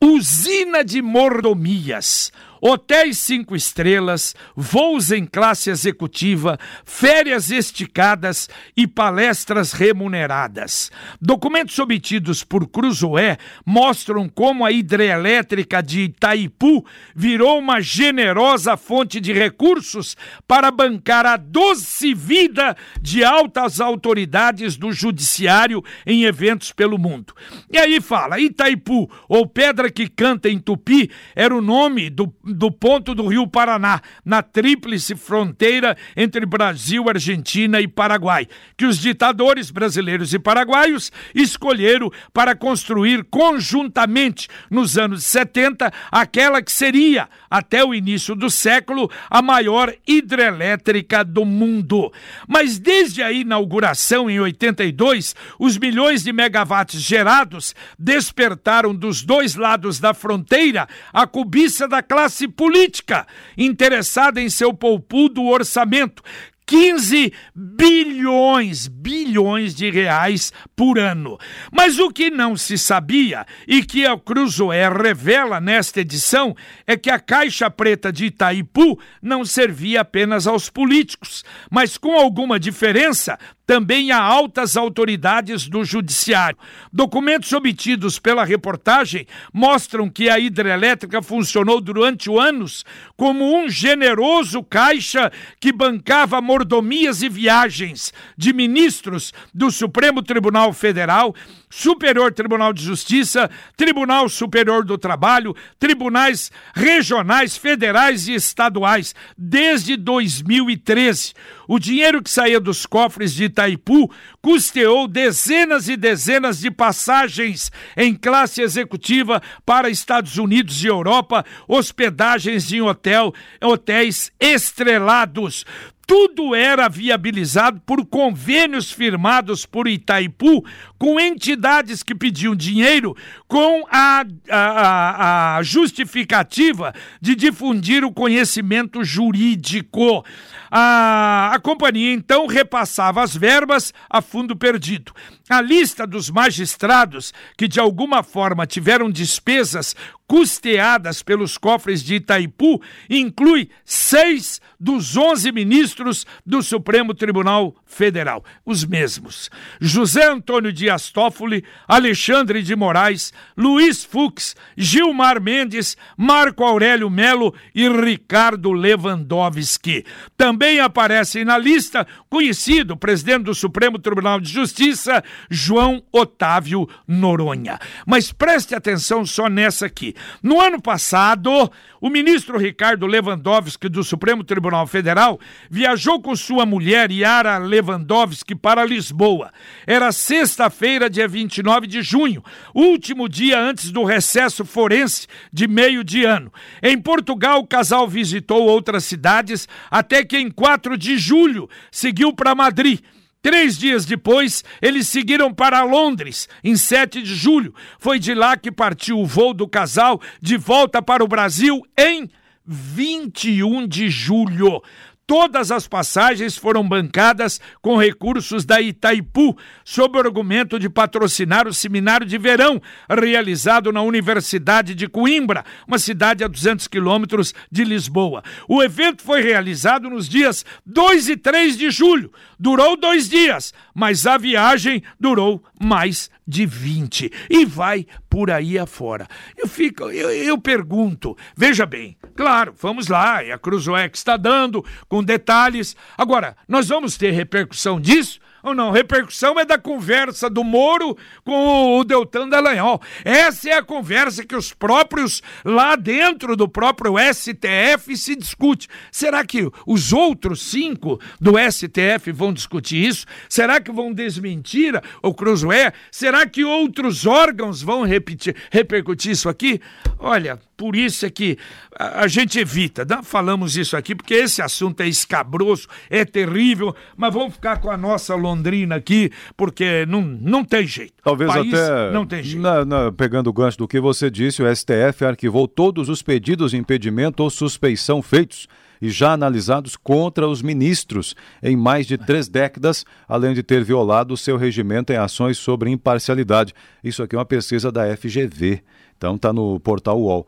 Usina 0.00 0.84
de 0.84 1.02
mordomias 1.02 2.32
hotéis 2.64 3.18
cinco 3.18 3.56
estrelas, 3.56 4.36
voos 4.54 5.10
em 5.10 5.26
classe 5.26 5.68
executiva, 5.68 6.56
férias 6.84 7.50
esticadas 7.50 8.48
e 8.76 8.86
palestras 8.86 9.72
remuneradas. 9.72 10.92
Documentos 11.20 11.76
obtidos 11.80 12.44
por 12.44 12.68
Cruzoé 12.68 13.36
mostram 13.66 14.28
como 14.28 14.64
a 14.64 14.70
hidrelétrica 14.70 15.82
de 15.82 16.02
Itaipu 16.02 16.86
virou 17.16 17.58
uma 17.58 17.80
generosa 17.80 18.76
fonte 18.76 19.18
de 19.18 19.32
recursos 19.32 20.16
para 20.46 20.70
bancar 20.70 21.26
a 21.26 21.36
doce 21.36 22.14
vida 22.14 22.76
de 23.00 23.24
altas 23.24 23.80
autoridades 23.80 24.76
do 24.76 24.92
judiciário 24.92 25.82
em 26.06 26.22
eventos 26.22 26.70
pelo 26.70 26.96
mundo. 26.96 27.34
E 27.68 27.76
aí 27.76 28.00
fala, 28.00 28.38
Itaipu, 28.38 29.10
ou 29.28 29.48
Pedra 29.48 29.90
que 29.90 30.06
Canta 30.06 30.48
em 30.48 30.60
Tupi, 30.60 31.10
era 31.34 31.56
o 31.56 31.60
nome 31.60 32.08
do 32.08 32.32
do 32.52 32.70
ponto 32.70 33.14
do 33.14 33.26
Rio 33.26 33.46
Paraná, 33.46 34.00
na 34.24 34.42
tríplice 34.42 35.16
fronteira 35.16 35.96
entre 36.16 36.44
Brasil, 36.46 37.08
Argentina 37.08 37.80
e 37.80 37.88
Paraguai, 37.88 38.46
que 38.76 38.84
os 38.84 38.98
ditadores 38.98 39.70
brasileiros 39.70 40.34
e 40.34 40.38
paraguaios 40.38 41.10
escolheram 41.34 42.10
para 42.32 42.54
construir 42.54 43.24
conjuntamente 43.24 44.48
nos 44.70 44.98
anos 44.98 45.24
70 45.24 45.92
aquela 46.10 46.62
que 46.62 46.72
seria, 46.72 47.28
até 47.50 47.84
o 47.84 47.94
início 47.94 48.34
do 48.34 48.50
século, 48.50 49.10
a 49.30 49.42
maior 49.42 49.94
hidrelétrica 50.06 51.24
do 51.24 51.44
mundo. 51.44 52.12
Mas 52.46 52.78
desde 52.78 53.22
a 53.22 53.32
inauguração 53.32 54.30
em 54.30 54.40
82, 54.40 55.34
os 55.58 55.78
milhões 55.78 56.22
de 56.22 56.32
megawatts 56.32 57.00
gerados 57.00 57.74
despertaram 57.98 58.94
dos 58.94 59.22
dois 59.22 59.54
lados 59.54 59.98
da 59.98 60.14
fronteira 60.14 60.88
a 61.12 61.26
cobiça 61.26 61.86
da 61.88 62.02
classe 62.02 62.41
classe 62.42 62.48
política 62.48 63.26
interessada 63.56 64.40
em 64.40 64.48
seu 64.48 64.72
poupudo 64.72 65.44
orçamento, 65.44 66.22
15 66.66 67.32
bilhões, 67.54 68.88
bilhões 68.88 69.74
de 69.74 69.90
reais 69.90 70.52
por 70.74 70.98
ano. 70.98 71.36
Mas 71.70 71.98
o 71.98 72.10
que 72.10 72.30
não 72.30 72.56
se 72.56 72.78
sabia 72.78 73.44
e 73.66 73.82
que 73.82 74.06
a 74.06 74.16
Cruzoé 74.16 74.88
revela 74.88 75.60
nesta 75.60 76.00
edição 76.00 76.56
é 76.86 76.96
que 76.96 77.10
a 77.10 77.18
Caixa 77.18 77.70
Preta 77.70 78.12
de 78.12 78.26
Itaipu 78.26 78.98
não 79.20 79.44
servia 79.44 80.00
apenas 80.00 80.46
aos 80.46 80.70
políticos, 80.70 81.44
mas 81.70 81.98
com 81.98 82.12
alguma 82.12 82.58
diferença 82.58 83.38
também 83.72 84.12
a 84.12 84.20
altas 84.22 84.76
autoridades 84.76 85.66
do 85.66 85.82
Judiciário. 85.82 86.58
Documentos 86.92 87.50
obtidos 87.54 88.18
pela 88.18 88.44
reportagem 88.44 89.26
mostram 89.50 90.10
que 90.10 90.28
a 90.28 90.38
hidrelétrica 90.38 91.22
funcionou 91.22 91.80
durante 91.80 92.28
anos 92.38 92.84
como 93.16 93.56
um 93.56 93.70
generoso 93.70 94.62
caixa 94.62 95.32
que 95.58 95.72
bancava 95.72 96.38
mordomias 96.38 97.22
e 97.22 97.30
viagens 97.30 98.12
de 98.36 98.52
ministros 98.52 99.32
do 99.54 99.70
Supremo 99.70 100.22
Tribunal 100.22 100.74
Federal, 100.74 101.34
Superior 101.70 102.30
Tribunal 102.34 102.74
de 102.74 102.84
Justiça, 102.84 103.50
Tribunal 103.74 104.28
Superior 104.28 104.84
do 104.84 104.98
Trabalho, 104.98 105.56
tribunais 105.78 106.52
regionais, 106.74 107.56
federais 107.56 108.28
e 108.28 108.34
estaduais, 108.34 109.14
desde 109.38 109.96
2013. 109.96 111.32
O 111.72 111.78
dinheiro 111.78 112.22
que 112.22 112.30
saía 112.30 112.60
dos 112.60 112.84
cofres 112.84 113.32
de 113.32 113.44
Itaipu 113.44 114.10
custeou 114.42 115.08
dezenas 115.08 115.88
e 115.88 115.96
dezenas 115.96 116.60
de 116.60 116.70
passagens 116.70 117.72
em 117.96 118.14
classe 118.14 118.60
executiva 118.60 119.40
para 119.64 119.88
Estados 119.88 120.36
Unidos 120.36 120.84
e 120.84 120.86
Europa, 120.86 121.46
hospedagens 121.66 122.70
em 122.70 122.82
hotel, 122.82 123.32
hotéis 123.58 124.30
estrelados 124.38 125.64
tudo 126.12 126.54
era 126.54 126.90
viabilizado 126.90 127.80
por 127.86 128.04
convênios 128.04 128.92
firmados 128.92 129.64
por 129.64 129.88
Itaipu 129.88 130.62
com 130.98 131.18
entidades 131.18 132.02
que 132.02 132.14
pediam 132.14 132.54
dinheiro 132.54 133.16
com 133.48 133.86
a, 133.90 134.22
a, 134.50 135.56
a 135.56 135.62
justificativa 135.62 136.92
de 137.18 137.34
difundir 137.34 138.04
o 138.04 138.12
conhecimento 138.12 139.02
jurídico. 139.02 140.22
A, 140.70 141.52
a 141.54 141.58
companhia 141.58 142.12
então 142.12 142.46
repassava 142.46 143.22
as 143.22 143.34
verbas 143.34 143.94
a 144.08 144.20
fundo 144.20 144.54
perdido. 144.54 145.14
A 145.48 145.62
lista 145.62 146.06
dos 146.06 146.28
magistrados 146.28 147.32
que 147.56 147.66
de 147.66 147.80
alguma 147.80 148.22
forma 148.22 148.66
tiveram 148.66 149.10
despesas 149.10 149.96
custeadas 150.26 151.22
pelos 151.22 151.58
cofres 151.58 152.02
de 152.02 152.14
Itaipu 152.14 152.80
inclui 153.08 153.68
seis 153.84 154.60
dos 154.80 155.16
onze 155.16 155.52
ministros 155.52 156.26
do 156.44 156.62
Supremo 156.62 157.14
Tribunal 157.14 157.76
Federal, 157.84 158.44
os 158.64 158.84
mesmos: 158.84 159.50
José 159.80 160.26
Antônio 160.26 160.72
Dias 160.72 161.10
Toffoli, 161.10 161.64
Alexandre 161.86 162.62
de 162.62 162.74
Moraes, 162.74 163.32
Luiz 163.56 164.04
Fux, 164.04 164.56
Gilmar 164.76 165.40
Mendes, 165.40 165.96
Marco 166.16 166.64
Aurélio 166.64 167.10
Melo 167.10 167.54
e 167.74 167.88
Ricardo 167.88 168.72
Lewandowski. 168.72 170.04
Também 170.36 170.80
aparecem 170.80 171.44
na 171.44 171.58
lista 171.58 172.06
conhecido 172.28 172.96
presidente 172.96 173.44
do 173.44 173.54
Supremo 173.54 173.98
Tribunal 173.98 174.40
de 174.40 174.50
Justiça, 174.50 175.22
João 175.50 176.02
Otávio 176.10 176.88
Noronha. 177.06 177.78
Mas 178.06 178.32
preste 178.32 178.74
atenção 178.74 179.24
só 179.26 179.48
nessa 179.48 179.86
aqui. 179.86 180.14
No 180.42 180.60
ano 180.60 180.80
passado, 180.80 181.70
o 182.00 182.10
ministro 182.10 182.58
Ricardo 182.58 183.06
Lewandowski 183.06 183.88
do 183.88 184.02
Supremo 184.02 184.42
Tribunal 184.42 184.86
Federal 184.86 185.38
viajou 185.70 186.20
com 186.20 186.34
sua 186.34 186.66
mulher 186.66 187.10
Yara 187.10 187.58
Lewandowski 187.58 188.54
para 188.54 188.84
Lisboa. 188.84 189.52
Era 189.86 190.10
sexta-feira, 190.12 191.08
dia 191.08 191.28
29 191.28 191.86
de 191.86 192.02
junho, 192.02 192.42
último 192.74 193.28
dia 193.28 193.60
antes 193.60 193.90
do 193.90 194.04
recesso 194.04 194.64
forense 194.64 195.26
de 195.52 195.68
meio 195.68 196.02
de 196.02 196.24
ano. 196.24 196.52
Em 196.82 196.98
Portugal, 196.98 197.60
o 197.60 197.66
casal 197.66 198.08
visitou 198.08 198.62
outras 198.62 199.04
cidades 199.04 199.68
até 199.90 200.24
que 200.24 200.36
em 200.36 200.50
4 200.50 200.96
de 200.98 201.16
julho 201.16 201.68
seguiu 201.90 202.32
para 202.32 202.54
Madrid 202.54 203.00
Três 203.42 203.76
dias 203.76 204.06
depois, 204.06 204.62
eles 204.80 205.08
seguiram 205.08 205.52
para 205.52 205.82
Londres, 205.82 206.48
em 206.62 206.76
7 206.76 207.20
de 207.20 207.34
julho. 207.34 207.74
Foi 207.98 208.20
de 208.20 208.34
lá 208.34 208.56
que 208.56 208.70
partiu 208.70 209.18
o 209.18 209.26
voo 209.26 209.52
do 209.52 209.66
casal 209.66 210.20
de 210.40 210.56
volta 210.56 211.02
para 211.02 211.24
o 211.24 211.28
Brasil 211.28 211.82
em 211.98 212.30
21 212.64 213.88
de 213.88 214.08
julho. 214.08 214.80
Todas 215.26 215.70
as 215.70 215.86
passagens 215.86 216.56
foram 216.56 216.86
bancadas 216.86 217.60
com 217.80 217.96
recursos 217.96 218.64
da 218.64 218.80
Itaipu, 218.80 219.56
sob 219.84 220.18
o 220.18 220.20
argumento 220.20 220.78
de 220.78 220.88
patrocinar 220.88 221.68
o 221.68 221.72
seminário 221.72 222.26
de 222.26 222.36
verão 222.36 222.82
realizado 223.08 223.92
na 223.92 224.02
Universidade 224.02 224.94
de 224.94 225.08
Coimbra, 225.08 225.64
uma 225.86 225.98
cidade 225.98 226.42
a 226.42 226.48
200 226.48 226.88
quilômetros 226.88 227.54
de 227.70 227.84
Lisboa. 227.84 228.42
O 228.68 228.82
evento 228.82 229.22
foi 229.22 229.42
realizado 229.42 230.10
nos 230.10 230.28
dias 230.28 230.64
2 230.84 231.28
e 231.28 231.36
3 231.36 231.78
de 231.78 231.90
julho. 231.90 232.32
Durou 232.58 232.96
dois 232.96 233.28
dias, 233.28 233.72
mas 233.94 234.26
a 234.26 234.36
viagem 234.36 235.02
durou 235.18 235.62
mais 235.80 236.30
de 236.46 236.66
20 236.66 237.32
e 237.48 237.64
vai 237.64 238.06
por 238.28 238.50
aí 238.50 238.78
afora. 238.78 239.26
Eu 239.56 239.68
fico, 239.68 240.04
eu, 240.04 240.30
eu 240.30 240.58
pergunto, 240.58 241.36
veja 241.56 241.86
bem, 241.86 242.16
claro, 242.34 242.74
vamos 242.78 243.08
lá, 243.08 243.42
é 243.42 243.52
a 243.52 243.58
Cruzoé 243.58 244.08
que 244.08 244.16
está 244.16 244.36
dando 244.36 244.84
com 245.12 245.22
detalhes. 245.22 245.94
Agora, 246.16 246.56
nós 246.66 246.88
vamos 246.88 247.18
ter 247.18 247.32
repercussão 247.32 248.00
disso? 248.00 248.40
Ou 248.62 248.74
não? 248.74 248.90
Repercussão 248.90 249.58
é 249.58 249.64
da 249.64 249.78
conversa 249.78 250.48
do 250.48 250.62
Moro 250.62 251.16
com 251.44 251.98
o 251.98 252.04
Deltan 252.04 252.48
Dallagnol. 252.48 253.00
Essa 253.24 253.70
é 253.70 253.72
a 253.74 253.82
conversa 253.82 254.44
que 254.44 254.54
os 254.54 254.72
próprios, 254.72 255.42
lá 255.64 255.96
dentro 255.96 256.56
do 256.56 256.68
próprio 256.68 257.14
STF, 257.18 258.16
se 258.16 258.36
discute. 258.36 258.88
Será 259.10 259.44
que 259.44 259.68
os 259.86 260.12
outros 260.12 260.62
cinco 260.62 261.20
do 261.40 261.54
STF 261.58 262.32
vão 262.32 262.52
discutir 262.52 263.04
isso? 263.04 263.26
Será 263.48 263.80
que 263.80 263.90
vão 263.90 264.12
desmentir 264.12 265.00
o 265.22 265.34
Cruzoé? 265.34 265.92
Será 266.10 266.46
que 266.46 266.64
outros 266.64 267.26
órgãos 267.26 267.82
vão 267.82 268.04
repetir, 268.04 268.54
repercutir 268.70 269.32
isso 269.32 269.48
aqui? 269.48 269.80
Olha, 270.18 270.60
por 270.82 270.96
isso 270.96 271.24
é 271.24 271.30
que 271.30 271.56
a, 271.96 272.26
gente 272.26 272.58
evita. 272.58 273.04
Não 273.04 273.22
falamos 273.22 273.76
isso 273.76 273.96
aqui 273.96 274.16
porque 274.16 274.34
esse 274.34 274.60
assunto 274.60 275.00
é 275.00 275.06
escabroso, 275.06 275.86
é 276.10 276.24
terrível, 276.24 276.92
mas 277.16 277.32
vamos 277.32 277.54
ficar 277.54 277.80
com 277.80 277.88
a 277.88 277.96
nossa 277.96 278.34
Londrina 278.52 278.96
aqui 278.96 279.30
porque 279.56 280.04
não, 280.06 280.22
não 280.22 280.64
tem 280.64 280.86
jeito. 280.86 281.14
Talvez 281.22 281.52
País 281.52 281.72
até 281.72 282.12
não 282.12 282.26
tem 282.26 282.42
jeito. 282.42 282.60
Na, 282.60 282.84
na, 282.84 283.12
pegando 283.12 283.48
o 283.48 283.52
gancho 283.52 283.78
do 283.78 283.88
que 283.88 284.00
você 284.00 284.30
disse, 284.30 284.62
o 284.62 284.76
STF 284.76 285.24
arquivou 285.24 285.66
todos 285.66 286.08
os 286.08 286.22
pedidos 286.22 286.72
de 286.72 286.76
impedimento 286.76 287.42
ou 287.42 287.50
suspeição 287.50 288.22
feitos 288.22 288.68
e 289.00 289.10
já 289.10 289.32
analisados 289.32 289.96
contra 289.96 290.46
os 290.46 290.62
ministros 290.62 291.34
em 291.60 291.76
mais 291.76 292.06
de 292.06 292.16
três 292.16 292.48
décadas, 292.48 293.04
além 293.28 293.52
de 293.52 293.62
ter 293.62 293.82
violado 293.82 294.32
o 294.32 294.36
seu 294.36 294.56
regimento 294.56 295.12
em 295.12 295.16
ações 295.16 295.58
sobre 295.58 295.90
imparcialidade. 295.90 296.72
Isso 297.02 297.20
aqui 297.20 297.34
é 297.34 297.38
uma 297.38 297.44
pesquisa 297.44 297.90
da 297.90 298.16
FGV. 298.16 298.80
Então 299.18 299.34
está 299.34 299.52
no 299.52 299.80
portal 299.80 300.20
UOL. 300.20 300.46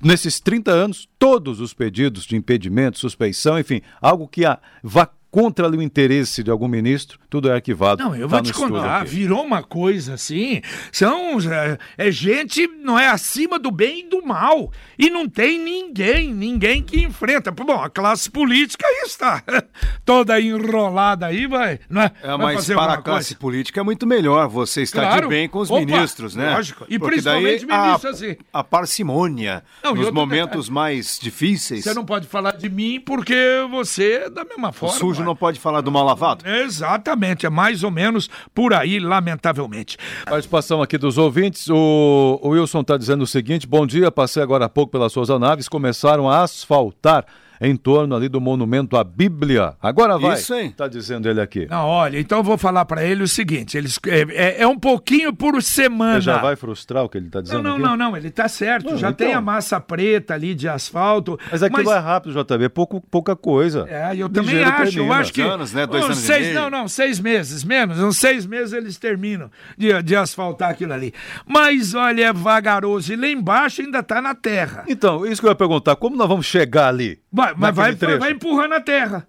nesses 0.00 0.38
30 0.38 0.70
anos, 0.70 1.08
todos 1.18 1.60
os 1.60 1.74
pedidos 1.74 2.24
de 2.24 2.36
impedimento, 2.36 2.98
suspeição, 2.98 3.58
enfim, 3.58 3.80
algo 4.00 4.28
que 4.28 4.44
a, 4.44 4.60
vá 4.82 5.08
contra 5.32 5.66
o 5.70 5.82
interesse 5.82 6.42
de 6.42 6.50
algum 6.50 6.68
ministro, 6.68 7.18
tudo 7.30 7.48
é 7.48 7.54
arquivado. 7.54 8.04
Não, 8.04 8.14
eu 8.14 8.28
tá 8.28 8.36
vou 8.36 8.42
te 8.42 8.52
contar, 8.52 9.02
virou 9.06 9.42
uma 9.42 9.62
coisa 9.62 10.12
assim. 10.12 10.60
São 10.92 11.38
é, 11.50 11.78
é, 11.96 12.10
gente, 12.12 12.66
não 12.66 12.98
é 12.98 13.08
acima 13.08 13.58
do 13.58 13.70
bem 13.70 14.00
e 14.00 14.10
do 14.10 14.22
mal. 14.22 14.70
E 14.98 15.08
não 15.08 15.26
tem 15.26 15.58
ninguém, 15.58 16.34
ninguém 16.34 16.82
que 16.82 17.02
enfrenta. 17.02 17.50
Bom, 17.50 17.80
a 17.80 17.88
classe 17.88 18.30
política 18.30 18.86
aí 18.86 19.04
está 19.06 19.42
toda 20.04 20.38
enrolada 20.38 21.24
aí, 21.24 21.46
vai. 21.46 21.80
Não 21.88 22.02
é, 22.02 22.12
é 22.22 22.36
mas 22.36 22.66
para 22.66 22.92
a 22.92 22.98
classe 22.98 23.34
política 23.34 23.80
é 23.80 23.82
muito 23.82 24.06
melhor 24.06 24.46
você 24.48 24.82
estar 24.82 25.00
claro. 25.00 25.22
de 25.22 25.28
bem 25.28 25.48
com 25.48 25.60
os 25.60 25.70
Opa, 25.70 25.80
ministros, 25.80 26.36
né? 26.36 26.54
Lógico. 26.54 26.84
E 26.90 26.98
Porque 26.98 27.14
principalmente 27.14 27.64
ministros 27.64 28.22
assim. 28.22 28.36
A 28.52 28.62
parcimônia 28.62 29.64
não, 29.82 29.94
nos 29.94 30.10
momentos 30.10 30.68
mais 30.68 31.18
difíceis. 31.18 31.84
Você 31.84 31.94
não 31.94 32.04
pode 32.04 32.26
falar 32.26 32.52
de 32.58 32.68
mim 32.68 33.00
porque 33.00 33.34
você, 33.70 34.28
da 34.28 34.44
mesma 34.44 34.72
forma. 34.72 34.94
O 34.94 34.98
sujo 35.22 35.24
não 35.24 35.36
pode 35.36 35.58
falar 35.58 35.80
do 35.80 35.90
mal 35.90 36.04
lavado? 36.04 36.46
Exatamente, 36.46 37.46
é 37.46 37.50
mais 37.50 37.82
ou 37.84 37.90
menos 37.90 38.28
por 38.54 38.74
aí, 38.74 38.98
lamentavelmente. 38.98 39.96
Participação 40.24 40.82
aqui 40.82 40.98
dos 40.98 41.16
ouvintes. 41.16 41.68
O, 41.68 42.38
o 42.42 42.48
Wilson 42.50 42.80
está 42.80 42.96
dizendo 42.96 43.22
o 43.22 43.26
seguinte: 43.26 43.66
bom 43.66 43.86
dia, 43.86 44.10
passei 44.10 44.42
agora 44.42 44.66
há 44.66 44.68
pouco 44.68 44.92
pelas 44.92 45.12
suas 45.12 45.28
naves, 45.28 45.68
começaram 45.68 46.28
a 46.28 46.42
asfaltar 46.42 47.24
em 47.62 47.76
torno 47.76 48.16
ali 48.16 48.28
do 48.28 48.40
monumento 48.40 48.96
à 48.96 49.04
Bíblia. 49.04 49.74
Agora 49.80 50.18
vai. 50.18 50.34
Isso, 50.34 50.52
hein? 50.52 50.74
Tá 50.76 50.88
dizendo 50.88 51.28
ele 51.28 51.40
aqui. 51.40 51.66
Não, 51.70 51.86
olha, 51.86 52.18
então 52.18 52.38
eu 52.38 52.44
vou 52.44 52.58
falar 52.58 52.84
para 52.84 53.04
ele 53.04 53.22
o 53.22 53.28
seguinte, 53.28 53.78
eles 53.78 54.00
é, 54.06 54.20
é, 54.30 54.62
é, 54.62 54.66
um 54.66 54.76
pouquinho 54.76 55.32
por 55.32 55.62
semana. 55.62 56.20
Você 56.20 56.22
já 56.22 56.38
vai 56.38 56.56
frustrar 56.56 57.04
o 57.04 57.08
que 57.08 57.16
ele 57.16 57.30
tá 57.30 57.40
dizendo 57.40 57.62
Não, 57.62 57.78
não, 57.78 57.96
não, 57.96 58.10
não, 58.10 58.16
ele 58.16 58.30
tá 58.30 58.48
certo, 58.48 58.90
não, 58.90 58.98
já 58.98 59.10
então... 59.10 59.26
tem 59.26 59.34
a 59.34 59.40
massa 59.40 59.80
preta 59.80 60.34
ali 60.34 60.56
de 60.56 60.68
asfalto. 60.68 61.38
Mas 61.52 61.62
aquilo 61.62 61.84
mas... 61.84 61.96
é 61.96 62.00
rápido, 62.00 62.44
JB, 62.44 62.64
é 62.64 62.68
pouco, 62.68 63.00
pouca 63.00 63.36
coisa. 63.36 63.86
É, 63.88 64.16
eu 64.16 64.28
também 64.28 64.62
acho, 64.64 64.82
termina. 64.82 65.02
eu 65.02 65.12
acho 65.12 65.32
que... 65.32 65.40
anos, 65.40 65.72
né? 65.72 65.86
Dois 65.86 66.04
anos 66.04 66.18
seis, 66.18 66.52
Não, 66.52 66.68
não, 66.68 66.88
seis 66.88 67.20
meses, 67.20 67.62
menos, 67.62 68.00
uns 68.00 68.16
seis 68.16 68.44
meses 68.44 68.72
eles 68.72 68.96
terminam 68.96 69.48
de, 69.78 70.02
de 70.02 70.16
asfaltar 70.16 70.70
aquilo 70.70 70.92
ali. 70.92 71.14
Mas, 71.46 71.94
olha, 71.94 72.24
é 72.24 72.32
vagaroso, 72.32 73.12
e 73.12 73.16
lá 73.16 73.28
embaixo 73.28 73.82
ainda 73.82 74.02
tá 74.02 74.20
na 74.20 74.34
terra. 74.34 74.84
Então, 74.88 75.24
isso 75.24 75.40
que 75.40 75.46
eu 75.46 75.52
ia 75.52 75.56
perguntar, 75.56 75.94
como 75.94 76.16
nós 76.16 76.28
vamos 76.28 76.46
chegar 76.46 76.88
ali? 76.88 77.21
Vai, 77.32 77.54
mas 77.56 77.74
vai, 77.74 77.94
vai 77.94 78.32
empurrando 78.32 78.74
a 78.74 78.80
terra. 78.80 79.26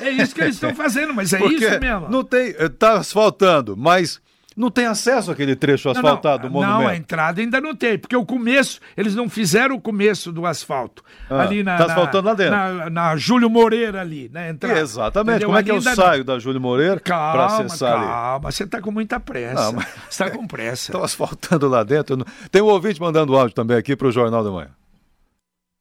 É 0.00 0.10
isso 0.10 0.34
que 0.34 0.40
eles 0.40 0.54
estão 0.56 0.74
fazendo, 0.74 1.14
mas 1.14 1.32
é 1.32 1.38
Porque 1.38 1.64
isso 1.64 1.80
mesmo. 1.80 2.08
Não 2.08 2.24
tem, 2.24 2.54
eh, 2.58 2.68
tá 2.68 2.94
asfaltando, 2.94 3.76
mas 3.76 4.20
não 4.58 4.72
tem 4.72 4.86
acesso 4.86 5.30
àquele 5.30 5.54
trecho 5.54 5.88
asfaltado 5.88 6.48
não, 6.48 6.50
não, 6.50 6.60
do 6.60 6.66
monumento. 6.66 6.82
Não, 6.82 6.88
a 6.88 6.96
entrada 6.96 7.40
ainda 7.40 7.60
não 7.60 7.76
tem, 7.76 7.96
porque 7.96 8.16
o 8.16 8.26
começo, 8.26 8.80
eles 8.96 9.14
não 9.14 9.28
fizeram 9.28 9.76
o 9.76 9.80
começo 9.80 10.32
do 10.32 10.44
asfalto. 10.44 11.04
Ah, 11.30 11.42
ali 11.42 11.62
na. 11.62 11.76
Tá 11.76 11.84
asfaltando 11.84 12.26
lá 12.26 12.34
dentro. 12.34 12.56
Na, 12.56 12.90
na 12.90 13.16
Júlio 13.16 13.48
Moreira 13.48 14.00
ali, 14.00 14.28
né? 14.32 14.50
Entrada. 14.50 14.80
Exatamente. 14.80 15.30
Entendeu? 15.36 15.48
Como 15.48 15.58
é 15.58 15.62
que 15.62 15.70
eu 15.70 15.80
saio 15.80 16.18
não... 16.18 16.34
da 16.34 16.38
Júlio 16.40 16.60
Moreira 16.60 17.00
para 17.00 17.46
acessar 17.46 17.92
calma, 17.92 18.04
ali? 18.04 18.12
Calma, 18.12 18.50
você 18.50 18.66
tá 18.66 18.80
com 18.80 18.90
muita 18.90 19.20
pressa. 19.20 19.54
Não, 19.54 19.72
mas... 19.74 19.86
Você 20.10 20.24
tá 20.24 20.30
com 20.30 20.44
pressa. 20.44 20.90
Estão 20.90 21.04
asfaltando 21.04 21.68
lá 21.68 21.84
dentro. 21.84 22.18
Tem 22.50 22.60
um 22.60 22.66
ouvinte 22.66 23.00
mandando 23.00 23.36
áudio 23.36 23.54
também 23.54 23.76
aqui 23.76 23.94
para 23.94 24.08
o 24.08 24.10
Jornal 24.10 24.42
da 24.42 24.50
Manhã. 24.50 24.70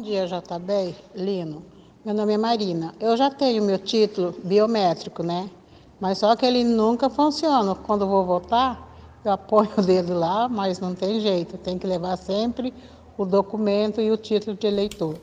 Bom 0.07 0.13
dia, 0.13 0.25
JB, 0.25 0.95
Lino. 1.15 1.65
Meu 2.05 2.15
nome 2.15 2.31
é 2.31 2.37
Marina. 2.37 2.95
Eu 2.97 3.17
já 3.17 3.29
tenho 3.29 3.61
meu 3.61 3.77
título 3.77 4.33
biométrico, 4.41 5.21
né? 5.21 5.49
Mas 5.99 6.19
só 6.19 6.33
que 6.33 6.45
ele 6.45 6.63
nunca 6.63 7.09
funciona. 7.09 7.75
Quando 7.75 8.05
eu 8.05 8.07
vou 8.07 8.25
votar, 8.25 8.87
eu 9.25 9.33
apoio 9.33 9.69
o 9.77 9.81
dedo 9.81 10.13
lá, 10.13 10.47
mas 10.47 10.79
não 10.79 10.95
tem 10.95 11.19
jeito. 11.19 11.57
Tem 11.57 11.77
que 11.77 11.85
levar 11.85 12.15
sempre 12.15 12.73
o 13.17 13.25
documento 13.25 13.99
e 13.99 14.09
o 14.09 14.15
título 14.15 14.55
de 14.55 14.65
eleitor. 14.65 15.15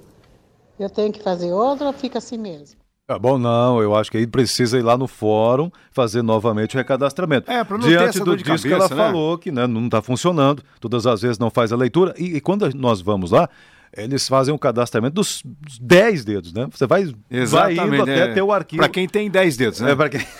Eu 0.79 0.91
tenho 0.91 1.11
que 1.11 1.23
fazer 1.23 1.51
outro 1.51 1.87
ou 1.87 1.93
fica 1.95 2.19
assim 2.19 2.37
mesmo? 2.37 2.85
É 3.07 3.19
bom, 3.19 3.39
não, 3.39 3.83
eu 3.83 3.95
acho 3.95 4.11
que 4.11 4.17
aí 4.17 4.27
precisa 4.27 4.79
ir 4.79 4.83
lá 4.83 4.97
no 4.97 5.07
fórum 5.07 5.71
fazer 5.93 6.23
novamente 6.23 6.75
o 6.75 6.79
recadastramento. 6.79 7.51
É, 7.51 7.63
para 7.63 7.77
não 7.77 7.87
Diante 7.87 8.19
ter 8.19 8.25
do 8.25 8.37
disso 8.37 8.67
que 8.67 8.73
ela 8.73 8.89
né? 8.89 8.97
falou, 8.97 9.37
que 9.37 9.51
né, 9.51 9.67
não 9.67 9.85
está 9.87 10.01
funcionando, 10.01 10.63
todas 10.81 11.07
as 11.07 11.21
vezes 11.21 11.39
não 11.39 11.51
faz 11.51 11.71
a 11.71 11.77
leitura. 11.77 12.15
E, 12.19 12.37
e, 12.37 12.41
quando 12.41 12.67
nós 12.75 13.03
vamos 13.03 13.31
lá, 13.31 13.49
eles 13.97 14.29
fazem 14.29 14.53
um 14.53 14.59
cadastramento 14.59 15.15
dos 15.15 15.43
10 15.81 16.25
dedos, 16.25 16.53
né? 16.53 16.67
Você 16.71 16.87
vai, 16.87 17.05
vai 17.47 17.75
indo 17.75 18.03
até 18.03 18.31
é. 18.31 18.35
ter 18.35 18.43
o 18.43 18.53
arquivo. 18.53 18.83
Para 18.83 18.91
quem 18.91 19.09
tem 19.09 19.31
10 19.31 19.57
dedos, 19.57 19.81
né? 19.81 19.93
É 19.93 19.97
para 19.97 20.09
quem. 20.09 20.27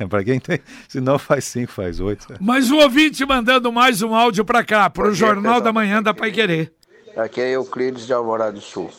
É 0.00 0.04
para 0.04 0.24
quem 0.24 0.40
tem. 0.40 0.58
Se 0.88 1.00
não, 1.00 1.16
faz 1.16 1.44
5, 1.44 1.70
faz 1.70 2.00
8. 2.00 2.38
Mas 2.40 2.72
o 2.72 2.78
ouvinte 2.78 3.24
mandando 3.24 3.70
mais 3.70 4.02
um 4.02 4.12
áudio 4.16 4.44
para 4.44 4.64
cá, 4.64 4.90
para 4.90 5.08
o 5.08 5.14
Jornal 5.14 5.60
da 5.60 5.72
Manhã 5.72 6.02
da 6.02 6.12
Pai 6.12 6.32
Querer. 6.32 6.72
Aqui 7.16 7.40
é 7.40 7.50
Euclides 7.50 8.04
de 8.04 8.12
Alvorada 8.12 8.52
do 8.52 8.60
Sul. 8.60 8.90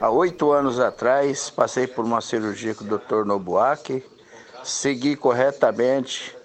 Há 0.00 0.10
oito 0.10 0.50
anos 0.50 0.80
atrás, 0.80 1.48
passei 1.50 1.86
por 1.86 2.04
uma 2.04 2.20
cirurgia 2.20 2.74
com 2.74 2.84
o 2.84 2.98
Dr. 2.98 3.24
Nobuaki, 3.24 4.04
segui 4.62 5.16
corretamente 5.16 6.36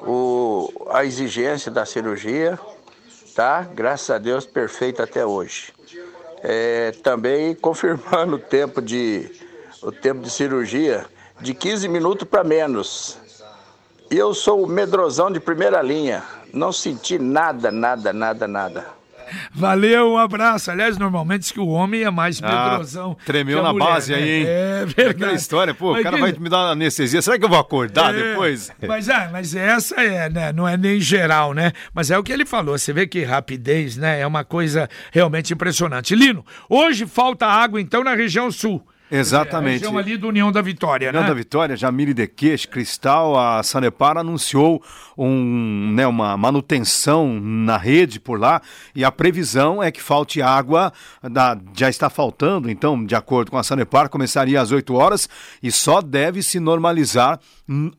o, 0.00 0.72
a 0.90 1.04
exigência 1.04 1.70
da 1.70 1.86
cirurgia, 1.86 2.58
tá? 3.34 3.62
Graças 3.74 4.10
a 4.10 4.18
Deus, 4.18 4.46
perfeito 4.46 5.02
até 5.02 5.24
hoje. 5.24 5.72
É, 6.42 6.92
também 7.02 7.54
confirmando 7.54 8.36
o 8.36 8.38
tempo 8.38 8.82
de, 8.82 9.30
o 9.82 9.92
tempo 9.92 10.20
de 10.20 10.30
cirurgia 10.30 11.06
de 11.40 11.54
15 11.54 11.88
minutos 11.88 12.28
para 12.28 12.44
menos. 12.44 13.18
E 14.10 14.16
eu 14.16 14.34
sou 14.34 14.64
o 14.64 14.66
medrosão 14.66 15.30
de 15.30 15.40
primeira 15.40 15.80
linha. 15.80 16.22
Não 16.52 16.70
senti 16.72 17.18
nada, 17.18 17.70
nada, 17.70 18.12
nada, 18.12 18.46
nada. 18.46 19.01
Valeu, 19.52 20.12
um 20.12 20.18
abraço. 20.18 20.70
Aliás, 20.70 20.98
normalmente 20.98 21.40
diz 21.40 21.52
que 21.52 21.60
o 21.60 21.68
homem 21.68 22.02
é 22.02 22.10
mais 22.10 22.40
medrosão. 22.40 23.16
Ah, 23.20 23.24
tremeu 23.24 23.62
na 23.62 23.72
mulher, 23.72 23.86
base 23.86 24.12
né? 24.12 24.18
aí, 24.18 24.30
hein? 24.30 24.44
É 24.46 24.84
verdade. 24.86 25.10
Aquela 25.10 25.32
história, 25.32 25.74
pô, 25.74 25.92
mas 25.92 26.00
o 26.00 26.02
cara 26.02 26.16
que... 26.16 26.22
vai 26.22 26.32
me 26.32 26.48
dar 26.48 26.70
anestesia. 26.70 27.22
Será 27.22 27.38
que 27.38 27.44
eu 27.44 27.48
vou 27.48 27.58
acordar 27.58 28.14
é, 28.14 28.22
depois? 28.30 28.70
Mas, 28.86 29.08
ah, 29.08 29.28
mas 29.32 29.54
essa 29.54 30.00
é, 30.00 30.28
né? 30.28 30.52
Não 30.52 30.66
é 30.66 30.76
nem 30.76 31.00
geral, 31.00 31.54
né? 31.54 31.72
Mas 31.94 32.10
é 32.10 32.18
o 32.18 32.22
que 32.22 32.32
ele 32.32 32.44
falou. 32.44 32.76
Você 32.76 32.92
vê 32.92 33.06
que 33.06 33.22
rapidez, 33.24 33.96
né? 33.96 34.20
É 34.20 34.26
uma 34.26 34.44
coisa 34.44 34.88
realmente 35.10 35.52
impressionante. 35.52 36.14
Lino, 36.14 36.44
hoje 36.68 37.06
falta 37.06 37.46
água, 37.46 37.80
então, 37.80 38.02
na 38.02 38.14
região 38.14 38.50
sul. 38.50 38.84
Exatamente. 39.12 39.84
A 39.84 39.88
região 39.88 39.98
ali 39.98 40.16
do 40.16 40.28
União 40.28 40.50
da 40.50 40.62
Vitória, 40.62 41.10
União 41.10 41.22
né? 41.22 41.28
da 41.28 41.34
Vitória, 41.34 41.76
Jamile 41.76 42.14
Dequeche, 42.14 42.66
Cristal, 42.66 43.38
a 43.38 43.62
Sanepar 43.62 44.16
anunciou 44.16 44.82
um, 45.16 45.92
né, 45.92 46.06
uma 46.06 46.34
manutenção 46.36 47.38
na 47.38 47.76
rede 47.76 48.18
por 48.18 48.40
lá 48.40 48.62
e 48.94 49.04
a 49.04 49.12
previsão 49.12 49.82
é 49.82 49.90
que 49.90 50.00
falte 50.00 50.40
água, 50.40 50.92
da, 51.22 51.58
já 51.76 51.90
está 51.90 52.08
faltando, 52.08 52.70
então, 52.70 53.04
de 53.04 53.14
acordo 53.14 53.50
com 53.50 53.58
a 53.58 53.62
Sanepar, 53.62 54.08
começaria 54.08 54.60
às 54.60 54.72
8 54.72 54.94
horas 54.94 55.28
e 55.62 55.70
só 55.70 56.00
deve 56.00 56.42
se 56.42 56.58
normalizar 56.58 57.38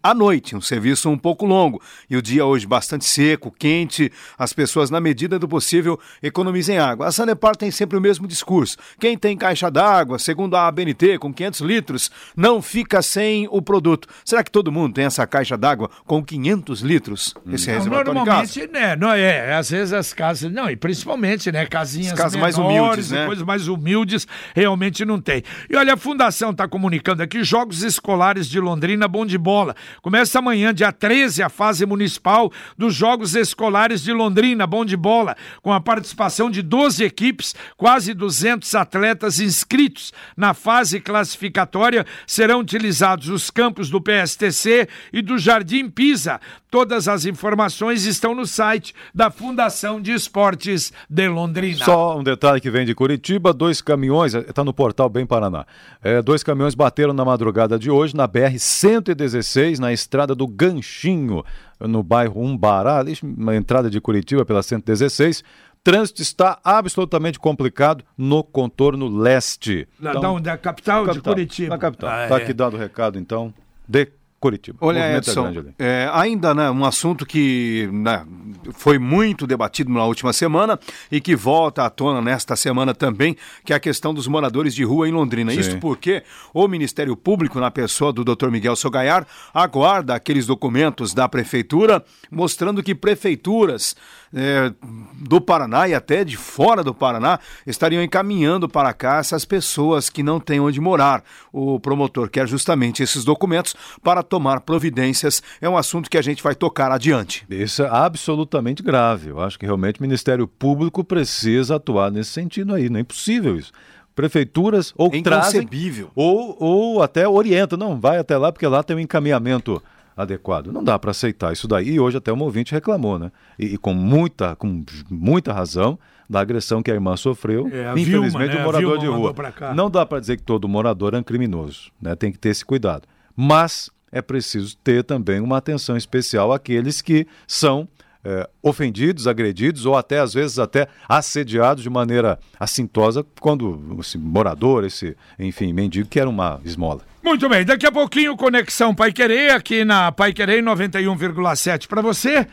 à 0.02 0.13
noite, 0.13 0.56
um 0.56 0.62
serviço 0.62 1.10
um 1.10 1.17
pouco 1.17 1.45
longo. 1.45 1.82
E 2.10 2.17
o 2.17 2.21
dia 2.21 2.45
hoje 2.45 2.67
bastante 2.67 3.06
seco, 3.06 3.52
quente, 3.52 4.12
as 4.38 4.54
pessoas, 4.54 4.89
na 4.89 4.99
medida 4.99 5.39
do 5.39 5.47
possível, 5.47 5.99
economizem 6.21 6.78
água. 6.78 7.08
A 7.08 7.12
Sanepar 7.12 7.56
tem 7.56 7.71
sempre 7.71 7.97
o 7.97 8.02
mesmo 8.02 8.28
discurso. 8.28 8.78
Quem 8.99 9.17
tem 9.17 9.38
caixa 9.38 9.71
d'água, 9.71 10.19
segundo 10.19 10.56
a 10.56 10.67
ABNT, 10.67 11.02
com 11.19 11.33
500 11.33 11.61
litros, 11.61 12.11
não 12.35 12.61
fica 12.61 13.01
sem 13.01 13.47
o 13.49 13.61
produto. 13.61 14.07
Será 14.25 14.43
que 14.43 14.51
todo 14.51 14.71
mundo 14.71 14.93
tem 14.93 15.05
essa 15.05 15.25
caixa 15.25 15.57
d'água 15.57 15.89
com 16.05 16.23
500 16.23 16.81
litros? 16.81 17.33
Esse 17.51 17.69
hum. 17.69 17.73
reservatório 17.73 18.13
Normalmente, 18.13 18.67
né? 18.67 18.95
Não 18.95 19.11
é, 19.11 19.53
às 19.53 19.69
vezes 19.69 19.93
as 19.93 20.13
casas, 20.13 20.51
não, 20.51 20.69
e 20.69 20.75
principalmente, 20.75 21.51
né, 21.51 21.65
casinhas 21.65 22.13
casas 22.13 22.35
menores, 22.35 22.57
mais 22.57 22.57
humildes, 22.57 23.11
né? 23.11 23.25
coisas 23.25 23.45
mais 23.45 23.67
humildes, 23.67 24.27
realmente 24.53 25.05
não 25.05 25.19
tem. 25.19 25.43
E 25.69 25.75
olha, 25.75 25.93
a 25.93 25.97
Fundação 25.97 26.51
está 26.51 26.67
comunicando 26.67 27.23
aqui, 27.23 27.43
Jogos 27.43 27.81
Escolares 27.81 28.47
de 28.47 28.59
Londrina, 28.59 29.07
bom 29.07 29.25
de 29.25 29.37
bola 29.37 29.53
bola. 29.53 29.75
Começa 30.01 30.39
amanhã, 30.39 30.73
dia 30.73 30.91
13, 30.91 31.43
a 31.43 31.49
fase 31.49 31.85
municipal 31.85 32.51
dos 32.77 32.93
Jogos 32.93 33.35
Escolares 33.35 34.01
de 34.01 34.11
Londrina, 34.11 34.67
bom 34.67 34.83
de 34.83 34.97
bola, 34.97 35.35
com 35.61 35.71
a 35.71 35.79
participação 35.79 36.49
de 36.49 36.61
12 36.61 37.03
equipes, 37.03 37.55
quase 37.77 38.13
200 38.13 38.73
atletas 38.75 39.39
inscritos. 39.39 40.11
Na 40.35 40.53
fase 40.53 40.92
classificatória 40.99 42.06
serão 42.25 42.60
utilizados 42.60 43.29
os 43.29 43.49
campos 43.49 43.89
do 43.89 44.01
PSTC 44.01 44.88
e 45.12 45.21
do 45.21 45.38
Jardim 45.38 45.89
Pisa. 45.89 46.39
Todas 46.69 47.08
as 47.08 47.25
informações 47.25 48.06
estão 48.06 48.34
no 48.34 48.47
site 48.47 48.95
da 49.13 49.29
Fundação 49.29 50.01
de 50.01 50.12
Esportes 50.12 50.91
de 51.08 51.27
Londrina. 51.27 51.86
Só 51.86 52.17
um 52.17 52.23
detalhe 52.23 52.60
que 52.60 52.71
vem 52.71 52.86
de 52.86 52.95
Curitiba: 52.95 53.53
dois 53.53 53.82
caminhões, 53.82 54.34
está 54.34 54.63
no 54.63 54.73
portal 54.73 55.08
Bem 55.08 55.25
Paraná. 55.25 55.65
É, 56.01 56.21
dois 56.21 56.43
caminhões 56.43 56.73
bateram 56.73 57.13
na 57.13 57.23
madrugada 57.23 57.77
de 57.77 57.91
hoje 57.91 58.15
na 58.15 58.27
BR-116, 58.27 59.77
na 59.77 59.93
estrada 59.93 60.34
do 60.34 60.47
Ganchinho, 60.47 61.43
no 61.79 62.01
bairro 62.01 62.41
Umbará, 62.41 63.03
uma 63.21 63.56
entrada 63.56 63.89
de 63.89 64.01
Curitiba 64.01 64.43
pela 64.43 64.63
116 64.63 65.43
trânsito 65.84 66.22
está 66.22 66.60
absolutamente 66.63 67.38
complicado 67.38 68.04
no 68.17 68.43
contorno 68.43 69.08
leste. 69.08 69.88
então, 70.00 70.39
da, 70.39 70.52
da 70.52 70.58
capital, 70.58 71.06
capital, 71.06 71.13
de 71.13 71.22
Curitiba. 71.22 71.69
Na 71.69 71.78
capital. 71.78 72.10
Está 72.10 72.36
ah, 72.36 72.39
é. 72.39 72.43
aqui 72.43 72.54
dado 72.54 72.76
o 72.76 72.80
recado, 72.80 73.19
então, 73.19 73.54
de 73.88 74.08
Curitiba. 74.43 74.78
Olha, 74.82 75.00
é 75.00 75.15
Edson, 75.15 75.54
é, 75.80 76.10
ainda 76.12 76.54
né, 76.54 76.69
um 76.69 76.84
assunto 76.84 77.26
que 77.26 77.89
né, 77.93 78.26
foi 78.74 79.00
muito 79.00 79.48
debatido 79.48 79.89
na 79.89 80.04
última 80.06 80.34
semana 80.34 80.78
e 81.10 81.22
que 81.22 81.34
volta 81.34 81.86
à 81.86 81.89
tona 81.89 82.22
nesta 82.22 82.54
semana 82.58 82.93
também, 82.93 83.38
que 83.63 83.72
é 83.72 83.76
a 83.78 83.80
questão 83.80 84.13
dos 84.13 84.28
moradores 84.28 84.76
de 84.76 84.84
rua 84.84 85.08
em 85.08 85.13
Londrina. 85.13 85.54
Sim. 85.54 85.62
Isso 85.62 85.80
porque 85.80 86.24
o 86.54 86.67
Ministério 86.67 87.15
Público, 87.15 87.58
na 87.58 87.72
pessoa 87.72 88.12
do 88.12 88.26
Dr. 88.26 88.50
Miguel 88.50 88.76
Sogaiar, 88.76 89.26
aguarda 89.54 90.13
aqueles 90.13 90.46
documentos 90.46 91.13
da 91.13 91.30
Prefeitura 91.30 92.04
mostrando 92.30 92.84
que 92.84 92.93
prefeituras 92.93 93.96
é, 94.34 94.74
do 95.13 95.39
Paraná 95.39 95.88
e 95.88 95.93
até 95.93 96.24
de 96.24 96.36
fora 96.36 96.84
do 96.84 96.93
Paraná 96.93 97.39
estariam 97.65 98.04
encaminhando 98.04 98.67
para 98.67 98.91
cá 98.93 99.17
essas 99.17 99.46
pessoas 99.46 100.10
que 100.10 100.24
não 100.24 100.39
têm 100.39 100.60
onde 100.60 100.82
morar. 100.82 101.24
O 101.52 101.80
promotor 101.80 102.30
quer 102.30 102.48
justamente 102.48 103.04
esses 103.04 103.24
documentos 103.24 103.76
para 104.02 104.24
tomar 104.24 104.62
providências. 104.62 105.43
É 105.62 105.69
um 105.69 105.78
assunto 105.78 106.10
que 106.10 106.17
a 106.17 106.22
gente 106.22 106.41
vai 106.41 106.56
tocar 106.56 106.91
adiante. 106.91 107.46
Isso 107.50 107.84
é 107.84 107.89
absolutamente 107.89 108.82
grave. 108.82 109.30
Eu 109.30 109.39
acho 109.39 109.60
que 109.60 109.65
realmente 109.65 110.00
o 110.00 110.04
Ministério 110.04 110.48
Público 110.48 111.04
precisa 111.04 111.76
atuar 111.76 112.12
nesse 112.12 112.32
sentido 112.32 112.74
aí. 112.74 112.89
Não 112.89 112.98
é 112.98 113.02
impossível 113.02 113.58
isso 113.58 113.72
prefeituras 114.15 114.93
ou 114.96 115.10
é 115.12 115.22
trazem 115.24 115.67
ou, 116.13 116.56
ou 116.60 117.02
até 117.02 117.28
orientam, 117.28 117.78
não, 117.80 118.00
vai 118.00 118.19
até 118.19 118.38
lá 118.38 118.52
porque 118.52 118.67
lá 118.67 118.84
tem 118.84 118.96
um 118.96 119.00
encaminhamento 119.00 119.82
adequado. 120.15 120.71
Não 120.71 120.84
dá 120.84 120.97
para 120.97 121.12
aceitar 121.12 121.54
isso 121.54 121.67
daí. 121.67 121.91
E 121.91 121.99
hoje 121.99 122.17
até 122.17 122.32
um 122.32 122.41
ouvinte 122.41 122.71
reclamou, 122.71 123.17
né? 123.19 123.32
E, 123.58 123.73
e, 123.73 123.78
com, 123.78 123.93
muita, 123.93 124.56
com 124.56 124.84
muita 125.10 125.54
razão 125.54 125.97
da 126.30 126.39
agressão 126.39 126.82
que 126.82 126.91
a 126.91 126.93
irmã 126.93 127.15
sofreu. 127.15 127.67
É, 127.71 127.88
a 127.88 127.93
infelizmente, 127.93 128.32
Vilma, 128.32 128.45
né? 128.47 128.62
um 128.62 128.65
morador 128.65 128.97
de 128.99 129.08
rua. 129.08 129.36
Não 129.76 129.89
dá 129.89 130.06
para 130.06 130.19
dizer 130.19 130.38
que 130.38 130.43
todo 130.43 130.67
morador 130.67 131.13
é 131.13 131.17
um 131.17 131.23
criminoso, 131.23 131.91
né? 132.02 132.15
Tem 132.15 132.32
que 132.32 132.39
ter 132.39 132.49
esse 132.49 132.65
cuidado. 132.65 133.08
Mas 133.36 133.89
é 134.12 134.21
preciso 134.21 134.78
ter 134.78 135.04
também 135.04 135.39
uma 135.39 135.58
atenção 135.58 135.97
especial 135.97 136.54
àqueles 136.54 137.02
que 137.02 137.28
são 137.47 137.88
é, 138.23 138.49
ofendidos, 138.62 139.27
agredidos 139.27 139.86
ou 139.86 139.95
até 139.95 140.19
às 140.19 140.33
vezes 140.33 140.59
até 140.59 140.88
assediados 141.07 141.83
de 141.83 141.89
maneira 141.89 142.39
assintosa 142.59 143.25
quando 143.39 143.97
esse 143.99 144.17
morador, 144.17 144.86
esse, 144.86 145.15
enfim, 145.38 145.73
mendigo 145.73 146.07
quer 146.07 146.27
uma 146.27 146.62
esmola. 146.63 147.01
Muito 147.23 147.47
bem, 147.47 147.65
daqui 147.65 147.86
a 147.86 147.91
pouquinho 147.91 148.36
Conexão 148.36 148.93
Pai 148.93 149.12
Querer 149.12 149.51
aqui 149.51 149.86
na 149.86 150.12
Pai 150.12 150.33
Querer 150.33 150.63
91,7 150.63 151.88
para 151.88 152.01
você. 152.01 152.47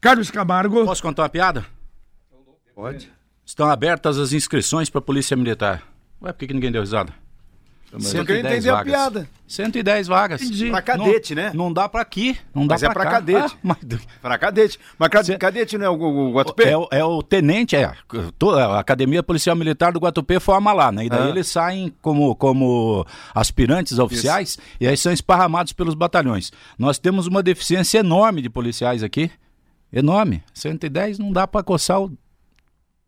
Carlos 0.00 0.30
Camargo. 0.30 0.84
Posso 0.84 1.02
contar 1.02 1.22
uma 1.22 1.28
piada? 1.28 1.64
Pode. 2.74 3.10
Estão 3.44 3.68
abertas 3.70 4.18
as 4.18 4.32
inscrições 4.32 4.90
para 4.90 4.98
a 4.98 5.02
Polícia 5.02 5.36
Militar. 5.36 5.82
Ué, 6.20 6.32
por 6.32 6.38
que, 6.38 6.46
que 6.48 6.54
ninguém 6.54 6.72
deu 6.72 6.82
risada? 6.82 7.23
Eu 8.14 8.24
queria 8.24 8.40
entender 8.40 8.70
vagas. 8.70 8.80
a 8.80 8.84
piada. 8.84 9.28
110 9.46 10.06
vagas. 10.08 10.42
Entendi. 10.42 10.70
Pra 10.70 10.82
cadete, 10.82 11.34
não, 11.34 11.42
né? 11.42 11.52
Não 11.54 11.72
dá 11.72 11.88
pra 11.88 12.00
aqui. 12.00 12.36
Não 12.52 12.66
dá 12.66 12.74
mas 12.74 12.82
é 12.82 12.86
pra 12.86 12.92
é 12.92 12.94
pra 12.94 13.04
cá. 13.04 13.10
cadete. 13.12 13.54
Ah, 13.54 13.58
mas... 13.62 13.78
Pra 14.20 14.38
cadete. 14.38 14.80
Mas 14.98 15.26
Cê... 15.26 15.38
cadete 15.38 15.78
não 15.78 15.86
é 15.86 15.90
o, 15.90 15.94
o, 15.94 16.30
o 16.30 16.32
Guatupê? 16.32 16.64
É, 16.64 16.98
é, 16.98 17.04
o 17.04 17.22
tenente, 17.22 17.76
é. 17.76 17.84
A 17.84 18.78
Academia 18.80 19.22
Policial 19.22 19.54
Militar 19.54 19.92
do 19.92 20.00
Guatupê 20.00 20.40
forma 20.40 20.72
lá, 20.72 20.90
né? 20.90 21.06
E 21.06 21.08
daí 21.08 21.28
ah. 21.28 21.28
eles 21.28 21.46
saem 21.46 21.94
como, 22.02 22.34
como 22.34 23.06
aspirantes 23.34 23.98
oficiais 23.98 24.50
Isso. 24.50 24.58
e 24.80 24.88
aí 24.88 24.96
são 24.96 25.12
esparramados 25.12 25.72
pelos 25.72 25.94
batalhões. 25.94 26.50
Nós 26.76 26.98
temos 26.98 27.26
uma 27.26 27.42
deficiência 27.42 27.98
enorme 27.98 28.42
de 28.42 28.50
policiais 28.50 29.02
aqui. 29.02 29.30
Enorme. 29.92 30.42
110 30.52 31.20
não 31.20 31.30
dá 31.30 31.46
pra 31.46 31.62
coçar 31.62 32.00
o 32.02 32.12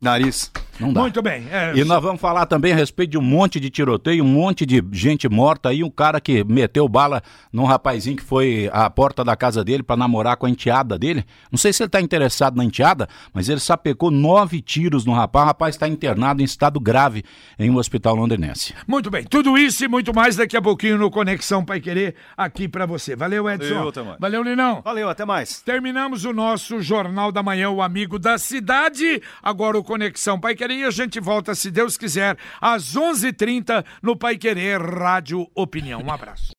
Nariz. 0.01 0.53
Não 0.79 0.93
dá. 0.93 1.01
Muito 1.01 1.23
bem. 1.23 1.47
É... 1.51 1.73
E 1.75 1.85
nós 1.85 2.03
vamos 2.03 2.21
falar 2.21 2.47
também 2.47 2.73
a 2.73 2.77
respeito 2.77 3.11
de 3.11 3.19
um 3.19 3.23
monte 3.23 3.59
de 3.59 3.71
tiroteio, 3.71 4.25
um 4.25 4.29
monte 4.29 4.67
de 4.67 4.83
gente 4.93 5.29
morta 5.29 5.71
aí, 5.71 5.83
um 5.83 5.91
cara 5.91 6.21
que 6.21 6.45
meteu 6.45 6.89
bala 6.89 7.23
num 7.53 7.65
rapazinho 7.65 8.17
que 8.17 8.23
foi 8.23 8.69
à 8.73 8.89
porta 8.91 9.25
da 9.25 9.37
casa 9.37 9.65
dele 9.65 9.83
para 9.83 9.97
namorar 9.97 10.37
com 10.37 10.47
a 10.47 10.51
enteada 10.51 10.99
dele. 10.99 11.25
Não 11.51 11.59
sei 11.59 11.73
se 11.73 11.83
ele 11.83 11.89
está 11.89 12.01
interessado 12.01 12.57
na 12.57 12.65
enteada, 12.65 13.09
mas 13.33 13.49
ele 13.49 13.61
sapecou 13.61 14.11
nove 14.11 14.61
tiros 14.61 15.05
no 15.05 15.12
rapaz. 15.12 15.45
O 15.45 15.47
rapaz 15.47 15.75
está 15.75 15.89
internado 15.89 16.43
em 16.43 16.45
estado 16.45 16.79
grave 16.79 17.25
em 17.59 17.71
um 17.71 17.77
hospital 17.77 18.15
londrinense. 18.15 18.75
Muito 18.87 19.11
bem. 19.11 19.25
Tudo 19.25 19.57
isso 19.57 19.85
e 19.85 19.89
muito 19.89 20.15
mais 20.15 20.37
daqui 20.37 20.57
a 20.57 20.62
pouquinho 20.62 20.99
no 20.99 21.11
Conexão 21.11 21.65
Pai 21.65 21.81
Querer 21.81 22.15
aqui 22.37 22.69
para 22.69 22.87
você. 22.87 23.17
Valeu, 23.17 23.49
Edson. 23.49 23.91
Valeu, 23.91 24.17
Valeu, 24.19 24.43
Linão. 24.43 24.83
Valeu, 24.83 25.09
até 25.09 25.25
mais. 25.25 25.61
Terminamos 25.61 26.25
o 26.25 26.33
nosso 26.33 26.81
Jornal 26.81 27.31
da 27.33 27.43
Manhã, 27.43 27.71
o 27.71 27.83
Amigo 27.83 28.19
da 28.19 28.39
Cidade. 28.39 29.23
Agora 29.43 29.79
o 29.79 29.85
Conexão 29.85 30.39
Pai 30.39 30.55
Querer 30.55 30.65
e 30.70 30.85
a 30.85 30.90
gente 30.90 31.18
volta, 31.20 31.55
se 31.55 31.70
Deus 31.70 31.96
quiser, 31.96 32.37
às 32.61 32.94
11h30 32.94 33.85
no 34.02 34.16
Pai 34.16 34.37
Querer 34.37 34.81
Rádio 34.81 35.46
Opinião. 35.55 36.02
Um 36.02 36.12
abraço. 36.12 36.55